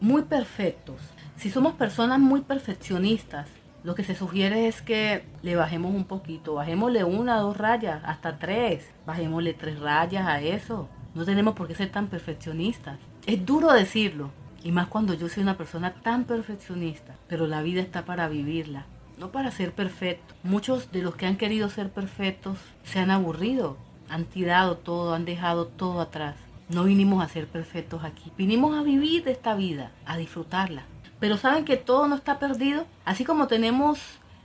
muy 0.00 0.22
perfectos, 0.22 0.96
si 1.36 1.50
somos 1.50 1.74
personas 1.74 2.18
muy 2.18 2.40
perfeccionistas, 2.40 3.48
lo 3.84 3.94
que 3.94 4.04
se 4.04 4.14
sugiere 4.14 4.68
es 4.68 4.80
que 4.80 5.24
le 5.42 5.56
bajemos 5.56 5.94
un 5.94 6.04
poquito, 6.04 6.54
bajémosle 6.54 7.04
una, 7.04 7.38
dos 7.38 7.56
rayas, 7.56 8.00
hasta 8.04 8.38
tres, 8.38 8.88
bajémosle 9.06 9.54
tres 9.54 9.80
rayas 9.80 10.26
a 10.26 10.40
eso. 10.40 10.88
No 11.14 11.24
tenemos 11.26 11.54
por 11.54 11.68
qué 11.68 11.74
ser 11.74 11.90
tan 11.90 12.06
perfeccionistas. 12.06 12.98
Es 13.26 13.44
duro 13.44 13.72
decirlo, 13.72 14.30
Y 14.64 14.70
más 14.70 14.86
cuando 14.86 15.12
yo 15.14 15.28
soy 15.28 15.42
una 15.42 15.56
persona 15.56 15.92
tan 15.92 16.24
perfeccionista. 16.24 17.16
Pero 17.28 17.46
la 17.46 17.62
vida 17.62 17.80
está 17.80 18.04
para 18.04 18.28
vivirla, 18.28 18.86
no 19.18 19.32
para 19.32 19.50
ser 19.50 19.72
perfecto. 19.72 20.34
Muchos 20.44 20.92
de 20.92 21.02
los 21.02 21.16
que 21.16 21.26
han 21.26 21.36
querido 21.36 21.68
ser 21.68 21.90
perfectos 21.90 22.58
se 22.84 23.00
han 23.00 23.10
aburrido, 23.10 23.76
han 24.08 24.24
tirado 24.24 24.76
todo, 24.76 25.14
han 25.14 25.24
dejado 25.24 25.66
todo 25.66 26.00
atrás. 26.00 26.36
No 26.68 26.84
vinimos 26.84 27.24
a 27.24 27.28
ser 27.28 27.48
perfectos 27.48 28.04
aquí. 28.04 28.30
Vinimos 28.38 28.76
a 28.76 28.82
vivir 28.82 29.28
esta 29.28 29.54
vida, 29.54 29.90
a 30.06 30.16
disfrutarla. 30.16 30.84
Pero 31.18 31.36
saben 31.36 31.64
que 31.64 31.76
todo 31.76 32.06
no 32.06 32.14
está 32.14 32.38
perdido. 32.38 32.86
Así 33.04 33.24
como 33.24 33.48
tenemos 33.48 33.98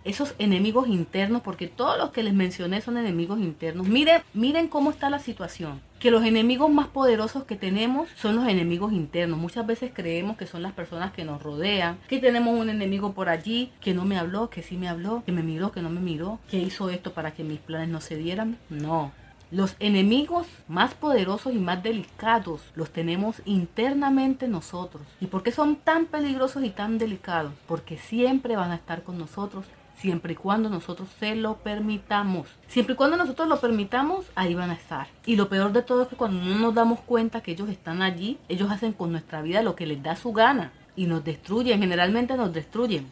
esos 0.03 0.36
enemigos 0.39 0.88
internos, 0.88 1.41
porque 1.41 1.67
todos 1.67 1.97
los 1.97 2.12
que 2.12 2.23
les 2.23 2.34
mencioné 2.34 2.82
son 2.82 2.97
enemigos 2.97 3.39
internos. 3.39 3.88
Miren, 3.88 4.21
miren 4.34 4.67
cómo 4.67 4.89
está 4.89 5.10
la 5.10 5.19
situación. 5.19 5.80
Que 5.99 6.12
los 6.12 6.23
enemigos 6.23 6.69
más 6.69 6.88
poderosos 6.88 7.43
que 7.45 7.55
tenemos 7.55 8.10
son 8.15 8.36
los 8.36 8.47
enemigos 8.47 8.93
internos. 8.93 9.39
Muchas 9.39 9.65
veces 9.65 9.91
creemos 9.93 10.38
que 10.38 10.47
son 10.47 10.62
las 10.62 10.73
personas 10.73 11.12
que 11.12 11.25
nos 11.25 11.41
rodean, 11.41 11.97
que 12.07 12.19
tenemos 12.19 12.57
un 12.57 12.69
enemigo 12.69 13.13
por 13.13 13.29
allí 13.29 13.71
que 13.81 13.93
no 13.93 14.05
me 14.05 14.17
habló, 14.17 14.49
que 14.49 14.62
sí 14.62 14.77
me 14.77 14.89
habló, 14.89 15.23
que 15.25 15.31
me 15.31 15.43
miró, 15.43 15.71
que 15.71 15.81
no 15.81 15.89
me 15.89 15.99
miró, 15.99 16.39
que 16.49 16.57
hizo 16.57 16.89
esto 16.89 17.13
para 17.13 17.31
que 17.31 17.43
mis 17.43 17.60
planes 17.60 17.89
no 17.89 18.01
se 18.01 18.15
dieran. 18.15 18.57
No, 18.69 19.12
los 19.49 19.77
enemigos 19.79 20.45
más 20.67 20.93
poderosos 20.93 21.53
y 21.53 21.57
más 21.57 21.81
delicados 21.81 22.62
los 22.75 22.89
tenemos 22.89 23.41
internamente 23.45 24.49
nosotros. 24.49 25.03
¿Y 25.21 25.27
por 25.27 25.41
qué 25.41 25.53
son 25.53 25.77
tan 25.77 26.05
peligrosos 26.05 26.65
y 26.65 26.69
tan 26.69 26.97
delicados? 26.97 27.53
Porque 27.65 27.97
siempre 27.97 28.57
van 28.57 28.71
a 28.71 28.75
estar 28.75 29.03
con 29.03 29.17
nosotros 29.17 29.65
siempre 29.97 30.33
y 30.33 30.36
cuando 30.36 30.69
nosotros 30.69 31.10
se 31.19 31.36
lo 31.36 31.57
permitamos. 31.57 32.47
Siempre 32.67 32.93
y 32.93 32.95
cuando 32.95 33.17
nosotros 33.17 33.47
lo 33.47 33.60
permitamos, 33.60 34.25
ahí 34.36 34.53
van 34.53 34.69
a 34.69 34.75
estar. 34.75 35.07
Y 35.25 35.36
lo 35.36 35.49
peor 35.49 35.73
de 35.73 35.81
todo 35.81 36.03
es 36.03 36.07
que 36.07 36.15
cuando 36.15 36.43
no 36.43 36.57
nos 36.60 36.73
damos 36.73 36.99
cuenta 37.01 37.41
que 37.41 37.51
ellos 37.51 37.69
están 37.69 38.01
allí, 38.01 38.38
ellos 38.47 38.71
hacen 38.71 38.93
con 38.93 39.12
nuestra 39.12 39.41
vida 39.41 39.62
lo 39.62 39.75
que 39.75 39.86
les 39.86 40.01
da 40.01 40.15
su 40.15 40.31
gana 40.31 40.71
y 40.95 41.05
nos 41.05 41.23
destruyen, 41.23 41.79
generalmente 41.79 42.36
nos 42.38 42.53
destruyen. 42.53 43.12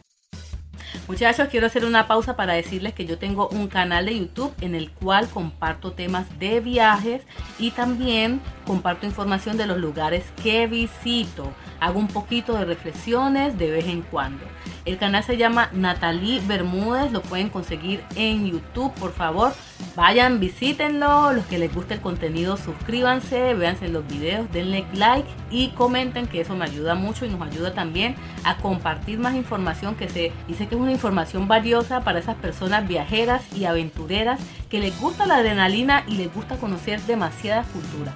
Muchachos, 1.08 1.50
quiero 1.50 1.67
hacer 1.67 1.86
una 1.86 2.08
pausa 2.08 2.36
para 2.36 2.54
decirles 2.54 2.93
que 2.93 3.06
yo 3.06 3.17
tengo 3.17 3.48
un 3.50 3.67
canal 3.67 4.06
de 4.06 4.17
YouTube 4.17 4.54
en 4.62 4.74
el 4.74 4.91
cual 4.91 5.28
comparto 5.28 5.91
temas 5.91 6.39
de 6.39 6.60
viajes 6.62 7.21
y 7.60 7.71
también 7.71 8.41
comparto 8.65 9.06
información 9.06 9.58
de 9.58 9.67
los 9.67 9.78
lugares 9.78 10.26
que 10.41 10.65
visito. 10.65 11.52
Hago 11.80 12.00
un 12.00 12.08
poquito 12.08 12.54
de 12.54 12.65
reflexiones 12.65 13.58
de 13.58 13.69
vez 13.69 13.86
en 13.86 14.02
cuando. 14.02 14.45
El 14.86 15.00
canal 15.00 15.24
se 15.24 15.36
llama 15.36 15.69
Natalie 15.74 16.41
Bermúdez, 16.45 17.12
lo 17.12 17.24
pueden 17.24 17.50
conseguir 17.50 18.04
en 18.15 18.45
YouTube, 18.45 18.93
por 18.93 19.13
favor. 19.13 19.52
Vayan, 19.95 20.39
visítenlo, 20.39 21.34
los 21.34 21.43
que 21.48 21.58
les 21.58 21.74
guste 21.74 21.95
el 21.95 22.02
contenido, 22.02 22.56
suscríbanse, 22.56 23.56
véanse 23.56 23.88
los 23.88 24.06
videos, 24.08 24.52
denle 24.52 24.86
like 24.93 25.28
y 25.50 25.69
comenten 25.69 26.28
que 26.28 26.41
eso 26.41 26.56
me 26.56 26.65
ayuda 26.65 26.93
mucho 26.93 27.26
y 27.26 27.30
nos 27.30 27.41
ayuda 27.41 27.74
también 27.74 28.15
a 28.43 28.58
compartir 28.58 29.17
más 29.17 29.34
información 29.34 29.95
que 29.95 30.08
se 30.08 30.32
dice 30.48 30.67
que 30.67 30.76
es 30.76 30.82
una 30.82 30.91
información 30.91 31.48
valiosa 31.48 32.02
para 32.02 32.19
esas 32.19 32.36
personas 32.36 32.88
viajeras 32.88 33.43
y 33.56 33.65
aventureras 33.65 34.39
que 34.69 34.80
les 34.80 35.00
gusta 35.02 35.26
la 35.26 35.38
adrenalina 35.38 36.04
y 36.08 36.17
les 36.17 36.32
gusta 36.32 36.58
conocer 36.58 37.02
demasiada 37.02 37.63
cultura. 37.63 38.13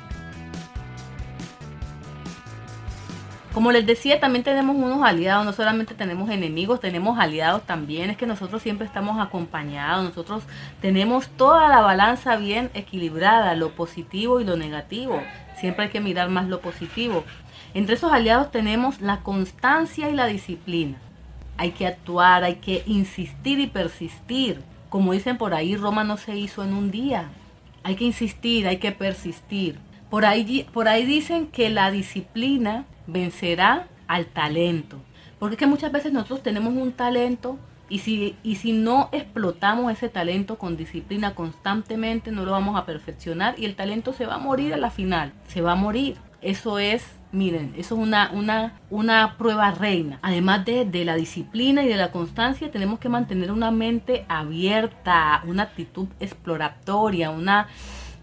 Como 3.59 3.73
les 3.73 3.85
decía, 3.85 4.21
también 4.21 4.45
tenemos 4.45 4.77
unos 4.77 5.05
aliados, 5.05 5.45
no 5.45 5.51
solamente 5.51 5.93
tenemos 5.93 6.29
enemigos, 6.29 6.79
tenemos 6.79 7.19
aliados 7.19 7.63
también. 7.63 8.09
Es 8.09 8.15
que 8.15 8.25
nosotros 8.25 8.61
siempre 8.61 8.87
estamos 8.87 9.19
acompañados, 9.19 10.05
nosotros 10.05 10.43
tenemos 10.79 11.27
toda 11.27 11.67
la 11.67 11.81
balanza 11.81 12.37
bien 12.37 12.69
equilibrada, 12.73 13.55
lo 13.55 13.71
positivo 13.71 14.39
y 14.39 14.45
lo 14.45 14.55
negativo. 14.55 15.21
Siempre 15.59 15.83
hay 15.83 15.91
que 15.91 15.99
mirar 15.99 16.29
más 16.29 16.47
lo 16.47 16.61
positivo. 16.61 17.25
Entre 17.73 17.95
esos 17.95 18.13
aliados 18.13 18.49
tenemos 18.49 19.01
la 19.01 19.17
constancia 19.23 20.09
y 20.09 20.13
la 20.13 20.27
disciplina. 20.27 20.95
Hay 21.57 21.71
que 21.71 21.85
actuar, 21.85 22.45
hay 22.45 22.55
que 22.55 22.83
insistir 22.85 23.59
y 23.59 23.67
persistir. 23.67 24.61
Como 24.87 25.11
dicen 25.11 25.37
por 25.37 25.53
ahí, 25.53 25.75
Roma 25.75 26.05
no 26.05 26.15
se 26.15 26.33
hizo 26.37 26.63
en 26.63 26.73
un 26.73 26.91
día. 26.91 27.25
Hay 27.83 27.97
que 27.97 28.05
insistir, 28.05 28.69
hay 28.69 28.77
que 28.77 28.93
persistir. 28.93 29.77
Por 30.09 30.25
ahí, 30.25 30.67
por 30.73 30.87
ahí 30.87 31.05
dicen 31.05 31.47
que 31.47 31.69
la 31.69 31.91
disciplina 31.91 32.85
vencerá 33.05 33.87
al 34.07 34.25
talento. 34.25 34.97
Porque 35.37 35.55
es 35.55 35.59
que 35.59 35.67
muchas 35.67 35.91
veces 35.91 36.11
nosotros 36.11 36.43
tenemos 36.43 36.73
un 36.73 36.91
talento 36.91 37.57
y 37.89 37.99
si, 37.99 38.35
y 38.43 38.55
si 38.55 38.71
no 38.71 39.09
explotamos 39.11 39.91
ese 39.91 40.09
talento 40.09 40.57
con 40.57 40.77
disciplina 40.77 41.33
constantemente, 41.33 42.31
no 42.31 42.43
lo 42.43 42.51
vamos 42.51 42.75
a 42.77 42.85
perfeccionar 42.85 43.55
y 43.57 43.65
el 43.65 43.75
talento 43.75 44.13
se 44.13 44.25
va 44.25 44.35
a 44.35 44.39
morir 44.39 44.73
a 44.73 44.77
la 44.77 44.91
final. 44.91 45.33
Se 45.47 45.61
va 45.61 45.73
a 45.73 45.75
morir. 45.75 46.17
Eso 46.41 46.79
es, 46.79 47.05
miren, 47.31 47.73
eso 47.77 47.95
es 47.95 48.01
una, 48.01 48.31
una, 48.33 48.79
una 48.89 49.37
prueba 49.37 49.71
reina. 49.71 50.19
Además 50.21 50.65
de, 50.65 50.85
de 50.85 51.03
la 51.03 51.15
disciplina 51.15 51.83
y 51.83 51.87
de 51.87 51.97
la 51.97 52.11
constancia, 52.11 52.71
tenemos 52.71 52.99
que 52.99 53.09
mantener 53.09 53.51
una 53.51 53.71
mente 53.71 54.25
abierta, 54.29 55.43
una 55.45 55.63
actitud 55.63 56.07
exploratoria, 56.19 57.29
una, 57.31 57.67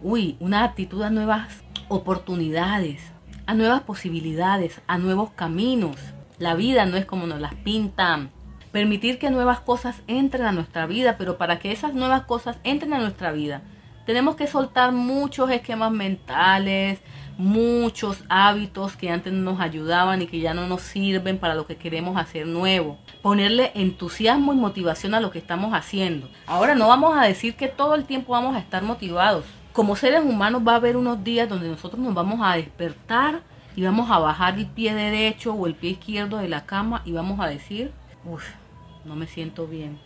uy, 0.01 0.37
una 0.41 0.65
actitud 0.65 1.03
a 1.03 1.11
nuevas 1.11 1.66
oportunidades, 1.89 3.13
a 3.47 3.55
nuevas 3.55 3.83
posibilidades, 3.83 4.81
a 4.87 4.99
nuevos 4.99 5.31
caminos. 5.31 5.97
La 6.39 6.55
vida 6.55 6.87
no 6.87 6.97
es 6.97 7.05
como 7.05 7.27
nos 7.27 7.41
las 7.41 7.55
pintan. 7.55 8.31
Permitir 8.73 9.19
que 9.19 9.31
nuevas 9.31 9.61
cosas 9.61 10.03
entren 10.07 10.45
a 10.45 10.53
nuestra 10.53 10.87
vida, 10.87 11.17
pero 11.17 11.39
para 11.39 11.59
que 11.59 11.73
esas 11.73 11.95
nuevas 11.95 12.23
cosas 12.23 12.59
entren 12.65 12.93
a 12.93 12.99
nuestra 12.99 13.33
vida, 13.33 13.63
tenemos 14.05 14.37
que 14.37 14.47
soltar 14.47 14.93
muchos 14.93 15.51
esquemas 15.51 15.91
mentales, 15.91 17.01
muchos 17.39 18.25
hábitos 18.29 18.97
que 18.97 19.11
antes 19.11 19.33
nos 19.33 19.61
ayudaban 19.61 20.23
y 20.23 20.27
que 20.27 20.41
ya 20.41 20.55
no 20.55 20.67
nos 20.67 20.83
sirven 20.83 21.39
para 21.39 21.55
lo 21.55 21.67
que 21.67 21.77
queremos 21.77 22.17
hacer 22.17 22.47
nuevo. 22.47 22.99
Ponerle 23.23 23.73
entusiasmo 23.75 24.53
y 24.53 24.57
motivación 24.57 25.15
a 25.15 25.21
lo 25.21 25.31
que 25.31 25.39
estamos 25.39 25.73
haciendo. 25.75 26.29
Ahora 26.47 26.75
no 26.75 26.89
vamos 26.89 27.17
a 27.17 27.25
decir 27.25 27.57
que 27.57 27.69
todo 27.69 27.95
el 27.95 28.05
tiempo 28.05 28.33
vamos 28.33 28.55
a 28.57 28.61
estar 28.61 28.83
motivados 28.83 29.45
como 29.77 29.95
seres 29.95 30.25
humanos 30.25 30.63
va 30.67 30.73
a 30.73 30.77
haber 30.77 30.97
unos 30.97 31.23
días 31.23 31.51
donde 31.51 31.69
nosotros 31.69 32.01
nos 32.01 32.15
vamos 32.15 32.41
a 32.43 32.57
despertar 32.57 33.43
y 33.77 33.83
vamos 33.83 34.11
a 34.11 34.19
bajar 34.19 34.59
el 34.59 34.65
pie 34.65 34.95
derecho 34.95 35.53
o 35.53 35.67
el 35.67 35.75
pie 35.75 35.91
izquierdo 35.91 36.39
de 36.39 36.49
la 36.49 36.65
cama 36.65 37.03
y 37.05 37.13
vamos 37.13 37.41
a 37.41 37.47
decir, 37.47 37.93
uff, 38.25 38.43
no 39.05 39.15
me 39.17 39.27
siento 39.27 39.67
bien, 39.67 39.99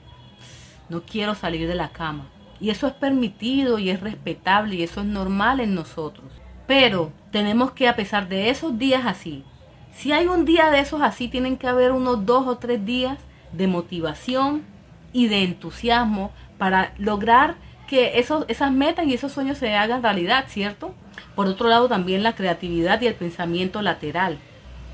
no 0.88 1.02
quiero 1.02 1.36
salir 1.36 1.68
de 1.68 1.76
la 1.76 1.90
cama. 1.90 2.26
Y 2.58 2.70
eso 2.70 2.88
es 2.88 2.94
permitido 2.94 3.78
y 3.78 3.90
es 3.90 4.00
respetable 4.00 4.74
y 4.74 4.82
eso 4.82 5.02
es 5.02 5.06
normal 5.06 5.60
en 5.60 5.76
nosotros. 5.76 6.32
Pero 6.66 7.12
tenemos 7.30 7.70
que, 7.70 7.86
a 7.86 7.94
pesar 7.94 8.28
de 8.28 8.50
esos 8.50 8.76
días 8.76 9.06
así, 9.06 9.44
si 9.92 10.10
hay 10.10 10.26
un 10.26 10.44
día 10.44 10.70
de 10.70 10.80
esos 10.80 11.00
así, 11.00 11.28
tienen 11.28 11.56
que 11.56 11.68
haber 11.68 11.92
unos 11.92 12.26
dos 12.26 12.44
o 12.48 12.58
tres 12.58 12.84
días 12.84 13.18
de 13.52 13.68
motivación 13.68 14.64
y 15.12 15.28
de 15.28 15.44
entusiasmo 15.44 16.32
para 16.58 16.92
lograr 16.98 17.54
que 17.90 18.20
esos, 18.20 18.44
esas 18.46 18.70
metas 18.70 19.04
y 19.08 19.14
esos 19.14 19.32
sueños 19.32 19.58
se 19.58 19.74
hagan 19.74 20.04
realidad, 20.04 20.44
¿cierto? 20.46 20.94
Por 21.34 21.48
otro 21.48 21.68
lado, 21.68 21.88
también 21.88 22.22
la 22.22 22.36
creatividad 22.36 23.00
y 23.00 23.08
el 23.08 23.14
pensamiento 23.14 23.82
lateral. 23.82 24.38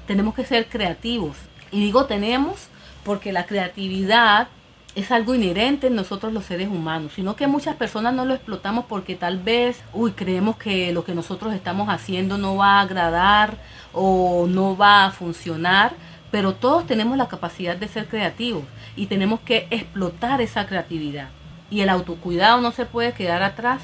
Tenemos 0.06 0.35
que 0.35 0.46
ser 0.46 0.66
creativos. 0.70 1.37
Y 1.70 1.80
digo 1.80 2.06
tenemos 2.06 2.68
porque 3.04 3.35
la 3.35 3.44
creatividad 3.44 4.48
es 4.94 5.11
algo 5.11 5.35
inherente 5.35 5.88
en 5.88 5.94
nosotros 5.94 6.32
los 6.32 6.46
seres 6.46 6.68
humanos, 6.68 7.12
sino 7.14 7.37
que 7.37 7.46
muchas 7.46 7.76
personas 7.76 8.14
no 8.14 8.24
lo 8.24 8.32
explotamos 8.32 8.87
porque 8.87 9.14
tal 9.14 9.40
vez, 9.40 9.82
uy, 9.92 10.12
creemos 10.12 10.56
que 10.56 10.90
lo 10.94 11.04
que 11.04 11.14
nosotros 11.14 11.52
estamos 11.52 11.90
haciendo 11.90 12.38
no 12.38 12.56
va 12.56 12.78
a 12.78 12.80
agradar 12.80 13.59
o 13.92 14.46
no 14.48 14.74
va 14.74 15.04
a 15.04 15.11
funcionar, 15.11 15.92
pero 16.30 16.54
todos 16.54 16.87
tenemos 16.87 17.18
la 17.18 17.28
capacidad 17.28 17.76
de 17.76 17.88
ser 17.88 18.09
creativos 18.09 18.64
y 18.96 19.04
tenemos 19.04 19.40
que 19.40 19.66
explotar 19.70 20.40
esa 20.40 20.66
creatividad 20.66 21.28
y 21.70 21.81
el 21.81 21.88
autocuidado 21.88 22.61
no 22.61 22.72
se 22.72 22.87
puede 22.87 23.12
quedar 23.12 23.42
atrás. 23.42 23.83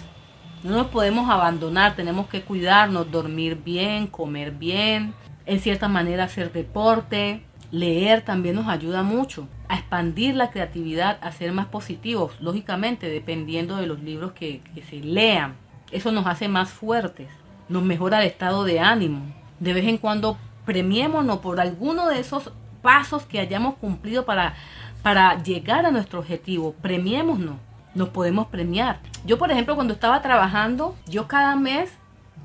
No 0.63 0.77
nos 0.77 0.87
podemos 0.89 1.29
abandonar, 1.29 1.97
tenemos 1.97 2.29
que 2.29 2.43
cuidarnos, 2.43 3.11
dormir 3.11 3.61
bien, 3.65 4.07
comer 4.07 4.53
bien, 4.53 5.15
en 5.45 5.61
cierta 5.61 5.89
manera 5.89 6.25
hacer 6.25 6.53
deporte, 6.53 7.43
leer 7.73 8.23
también 8.23 8.55
nos 8.55 8.69
ayuda 8.69 9.03
mucho 9.03 9.49
a 9.69 9.77
expandir 9.77 10.37
la 10.37 10.51
creatividad, 10.51 11.19
a 11.21 11.33
ser 11.33 11.53
más 11.53 11.67
positivos, 11.67 12.41
lógicamente 12.41 13.09
dependiendo 13.09 13.77
de 13.77 13.87
los 13.87 14.01
libros 14.03 14.33
que, 14.33 14.61
se 14.89 14.97
lean. 14.97 15.57
Eso 15.91 16.13
nos 16.13 16.27
hace 16.27 16.47
más 16.47 16.71
fuertes, 16.71 17.29
nos 17.69 17.83
mejora 17.83 18.21
el 18.21 18.27
estado 18.27 18.65
de 18.65 18.79
ánimo. 18.79 19.25
De 19.59 19.73
vez 19.73 19.87
en 19.87 19.99
cuando 19.99 20.37
premiémonos 20.65 21.39
por 21.39 21.61
alguno 21.61 22.09
de 22.09 22.21
esos 22.21 22.53
pasos 22.83 23.25
que 23.25 23.41
hayamos 23.41 23.75
cumplido 23.77 24.25
para, 24.25 24.55
para 25.03 25.43
llegar 25.43 25.87
a 25.87 25.91
nuestro 25.91 26.21
objetivo. 26.21 26.75
Premiémonos 26.83 27.57
nos 27.95 28.09
podemos 28.09 28.47
premiar. 28.49 29.01
Yo, 29.25 29.39
por 29.39 29.51
ejemplo, 29.51 29.75
cuando 29.75 29.95
estaba 29.95 30.23
trabajando, 30.23 30.97
yo 31.07 31.29
cada 31.29 31.57
mes, 31.57 31.93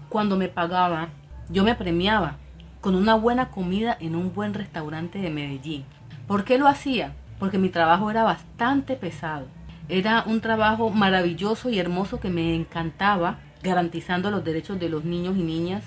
cuando 0.09 0.35
me 0.37 0.47
pagaba, 0.47 1.09
yo 1.49 1.63
me 1.63 1.75
premiaba 1.75 2.37
con 2.81 2.95
una 2.95 3.15
buena 3.15 3.49
comida 3.49 3.97
en 3.99 4.15
un 4.15 4.33
buen 4.33 4.53
restaurante 4.53 5.19
de 5.19 5.29
Medellín. 5.29 5.85
¿Por 6.27 6.43
qué 6.43 6.57
lo 6.57 6.67
hacía? 6.67 7.13
Porque 7.39 7.57
mi 7.57 7.69
trabajo 7.69 8.11
era 8.11 8.23
bastante 8.23 8.95
pesado. 8.95 9.47
Era 9.89 10.23
un 10.25 10.41
trabajo 10.41 10.89
maravilloso 10.89 11.69
y 11.69 11.79
hermoso 11.79 12.19
que 12.19 12.29
me 12.29 12.53
encantaba, 12.53 13.39
garantizando 13.63 14.29
los 14.29 14.43
derechos 14.43 14.79
de 14.79 14.89
los 14.89 15.05
niños 15.05 15.37
y 15.37 15.43
niñas, 15.43 15.83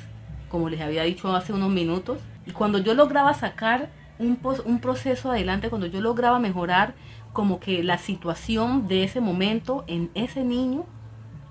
como 0.48 0.68
les 0.68 0.80
había 0.80 1.02
dicho 1.02 1.34
hace 1.34 1.52
unos 1.52 1.70
minutos. 1.70 2.18
Y 2.46 2.52
cuando 2.52 2.78
yo 2.78 2.94
lograba 2.94 3.34
sacar 3.34 3.90
un, 4.18 4.38
un 4.64 4.80
proceso 4.80 5.30
adelante, 5.30 5.68
cuando 5.68 5.86
yo 5.86 6.00
lograba 6.00 6.38
mejorar 6.38 6.94
como 7.32 7.60
que 7.60 7.82
la 7.82 7.98
situación 7.98 8.88
de 8.88 9.04
ese 9.04 9.20
momento 9.20 9.84
en 9.86 10.10
ese 10.14 10.44
niño, 10.44 10.84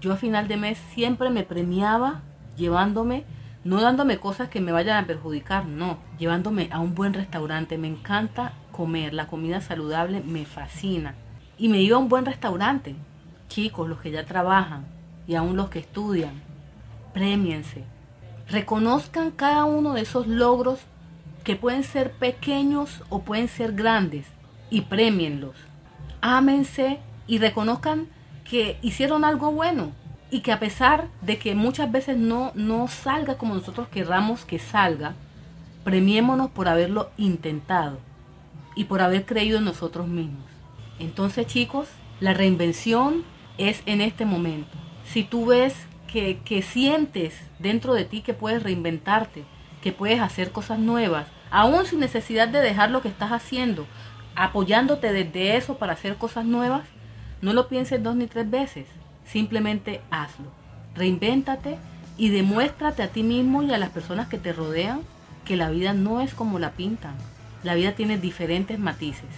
yo 0.02 0.14
a 0.14 0.18
final 0.18 0.48
de 0.48 0.58
mes 0.58 0.78
siempre 0.94 1.30
me 1.30 1.44
premiaba 1.44 2.22
llevándome, 2.56 3.24
no 3.64 3.82
dándome 3.82 4.18
cosas 4.18 4.50
que 4.50 4.62
me 4.62 4.72
vayan 4.72 5.04
a 5.04 5.08
perjudicar, 5.08 5.66
no, 5.66 5.98
llevándome 6.18 6.70
a 6.72 6.80
un 6.80 6.96
buen 6.96 7.14
restaurante. 7.14 7.78
Me 7.78 7.88
encanta 7.88 8.54
comer, 8.72 9.14
la 9.14 9.28
comida 9.28 9.62
saludable 9.62 10.22
me 10.22 10.46
fascina. 10.46 11.16
Y 11.58 11.70
me 11.70 11.82
iba 11.82 11.98
a 11.98 12.00
un 12.00 12.10
buen 12.10 12.26
restaurante. 12.26 12.96
Chicos, 13.48 13.90
los 13.90 14.00
que 14.00 14.12
ya 14.12 14.26
trabajan 14.26 14.86
y 15.28 15.36
aún 15.36 15.58
los 15.58 15.70
que 15.70 15.80
estudian, 15.80 16.42
premiense. 17.14 17.84
Reconozcan 18.48 19.32
cada 19.32 19.66
uno 19.66 19.94
de 19.94 20.02
esos 20.02 20.28
logros 20.28 20.80
que 21.44 21.56
pueden 21.56 21.84
ser 21.84 22.12
pequeños 22.12 23.04
o 23.10 23.22
pueden 23.22 23.48
ser 23.48 23.74
grandes 23.74 24.26
y 24.70 24.82
premienlos. 24.82 25.69
Ámense 26.22 27.00
y 27.28 27.38
reconozcan 27.38 28.08
que 28.44 28.78
hicieron 28.82 29.24
algo 29.24 29.52
bueno 29.52 29.92
y 30.32 30.42
que 30.42 30.52
a 30.52 30.60
pesar 30.60 31.08
de 31.22 31.38
que 31.38 31.56
muchas 31.56 31.92
veces 31.92 32.18
no, 32.18 32.52
no 32.56 32.88
salga 32.88 33.38
como 33.38 33.56
nosotros 33.56 33.88
querramos 33.88 34.46
que 34.46 34.60
salga, 34.60 35.16
premiémonos 35.84 36.52
por 36.52 36.68
haberlo 36.68 37.12
intentado 37.18 38.00
y 38.76 38.86
por 38.86 39.02
haber 39.02 39.26
creído 39.26 39.58
en 39.58 39.66
nosotros 39.66 40.08
mismos. 40.08 40.46
Entonces 41.00 41.48
chicos, 41.48 41.88
la 42.20 42.34
reinvención 42.34 43.24
es 43.58 43.82
en 43.86 44.02
este 44.02 44.26
momento. 44.26 44.78
Si 45.06 45.24
tú 45.24 45.48
ves 45.48 45.76
que, 46.12 46.40
que 46.46 46.62
sientes 46.62 47.40
dentro 47.60 47.94
de 47.94 48.06
ti 48.06 48.22
que 48.22 48.34
puedes 48.34 48.62
reinventarte, 48.62 49.44
que 49.82 49.92
puedes 49.92 50.20
hacer 50.20 50.52
cosas 50.52 50.80
nuevas, 50.80 51.28
aún 51.52 51.86
sin 51.86 52.00
necesidad 52.00 52.48
de 52.48 52.60
dejar 52.60 52.92
lo 52.92 53.02
que 53.02 53.08
estás 53.08 53.32
haciendo, 53.32 53.86
apoyándote 54.36 55.12
desde 55.12 55.58
eso 55.58 55.78
para 55.78 55.94
hacer 55.94 56.16
cosas 56.16 56.46
nuevas, 56.46 56.84
no 57.42 57.54
lo 57.54 57.68
pienses 57.68 58.02
dos 58.04 58.16
ni 58.16 58.28
tres 58.28 58.50
veces, 58.50 58.88
simplemente 59.26 60.02
hazlo. 60.12 60.48
Reinvéntate 60.96 61.78
y 62.18 62.30
demuéstrate 62.30 63.04
a 63.04 63.08
ti 63.08 63.24
mismo 63.24 63.64
y 63.64 63.72
a 63.72 63.78
las 63.78 63.90
personas 63.90 64.28
que 64.28 64.38
te 64.38 64.54
rodean 64.54 65.02
que 65.46 65.56
la 65.56 65.70
vida 65.70 65.94
no 65.94 66.22
es 66.22 66.34
como 66.34 66.60
la 66.60 66.72
pintan. 66.72 67.16
La 67.64 67.76
vida 67.76 67.94
tiene 67.94 68.18
diferentes 68.18 68.78
matices. 68.78 69.30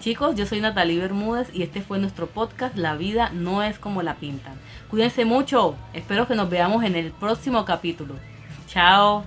Chicos, 0.00 0.36
yo 0.36 0.46
soy 0.46 0.60
Natalie 0.60 1.00
Bermúdez 1.00 1.48
y 1.52 1.62
este 1.62 1.82
fue 1.82 1.98
nuestro 1.98 2.28
podcast 2.28 2.76
La 2.76 2.96
vida 2.96 3.30
no 3.34 3.62
es 3.62 3.78
como 3.78 4.02
la 4.02 4.14
pintan. 4.14 4.54
Cuídense 4.88 5.24
mucho, 5.24 5.74
espero 5.92 6.26
que 6.28 6.34
nos 6.34 6.48
veamos 6.48 6.84
en 6.84 6.94
el 6.94 7.10
próximo 7.10 7.64
capítulo. 7.64 8.14
Chao. 8.68 9.24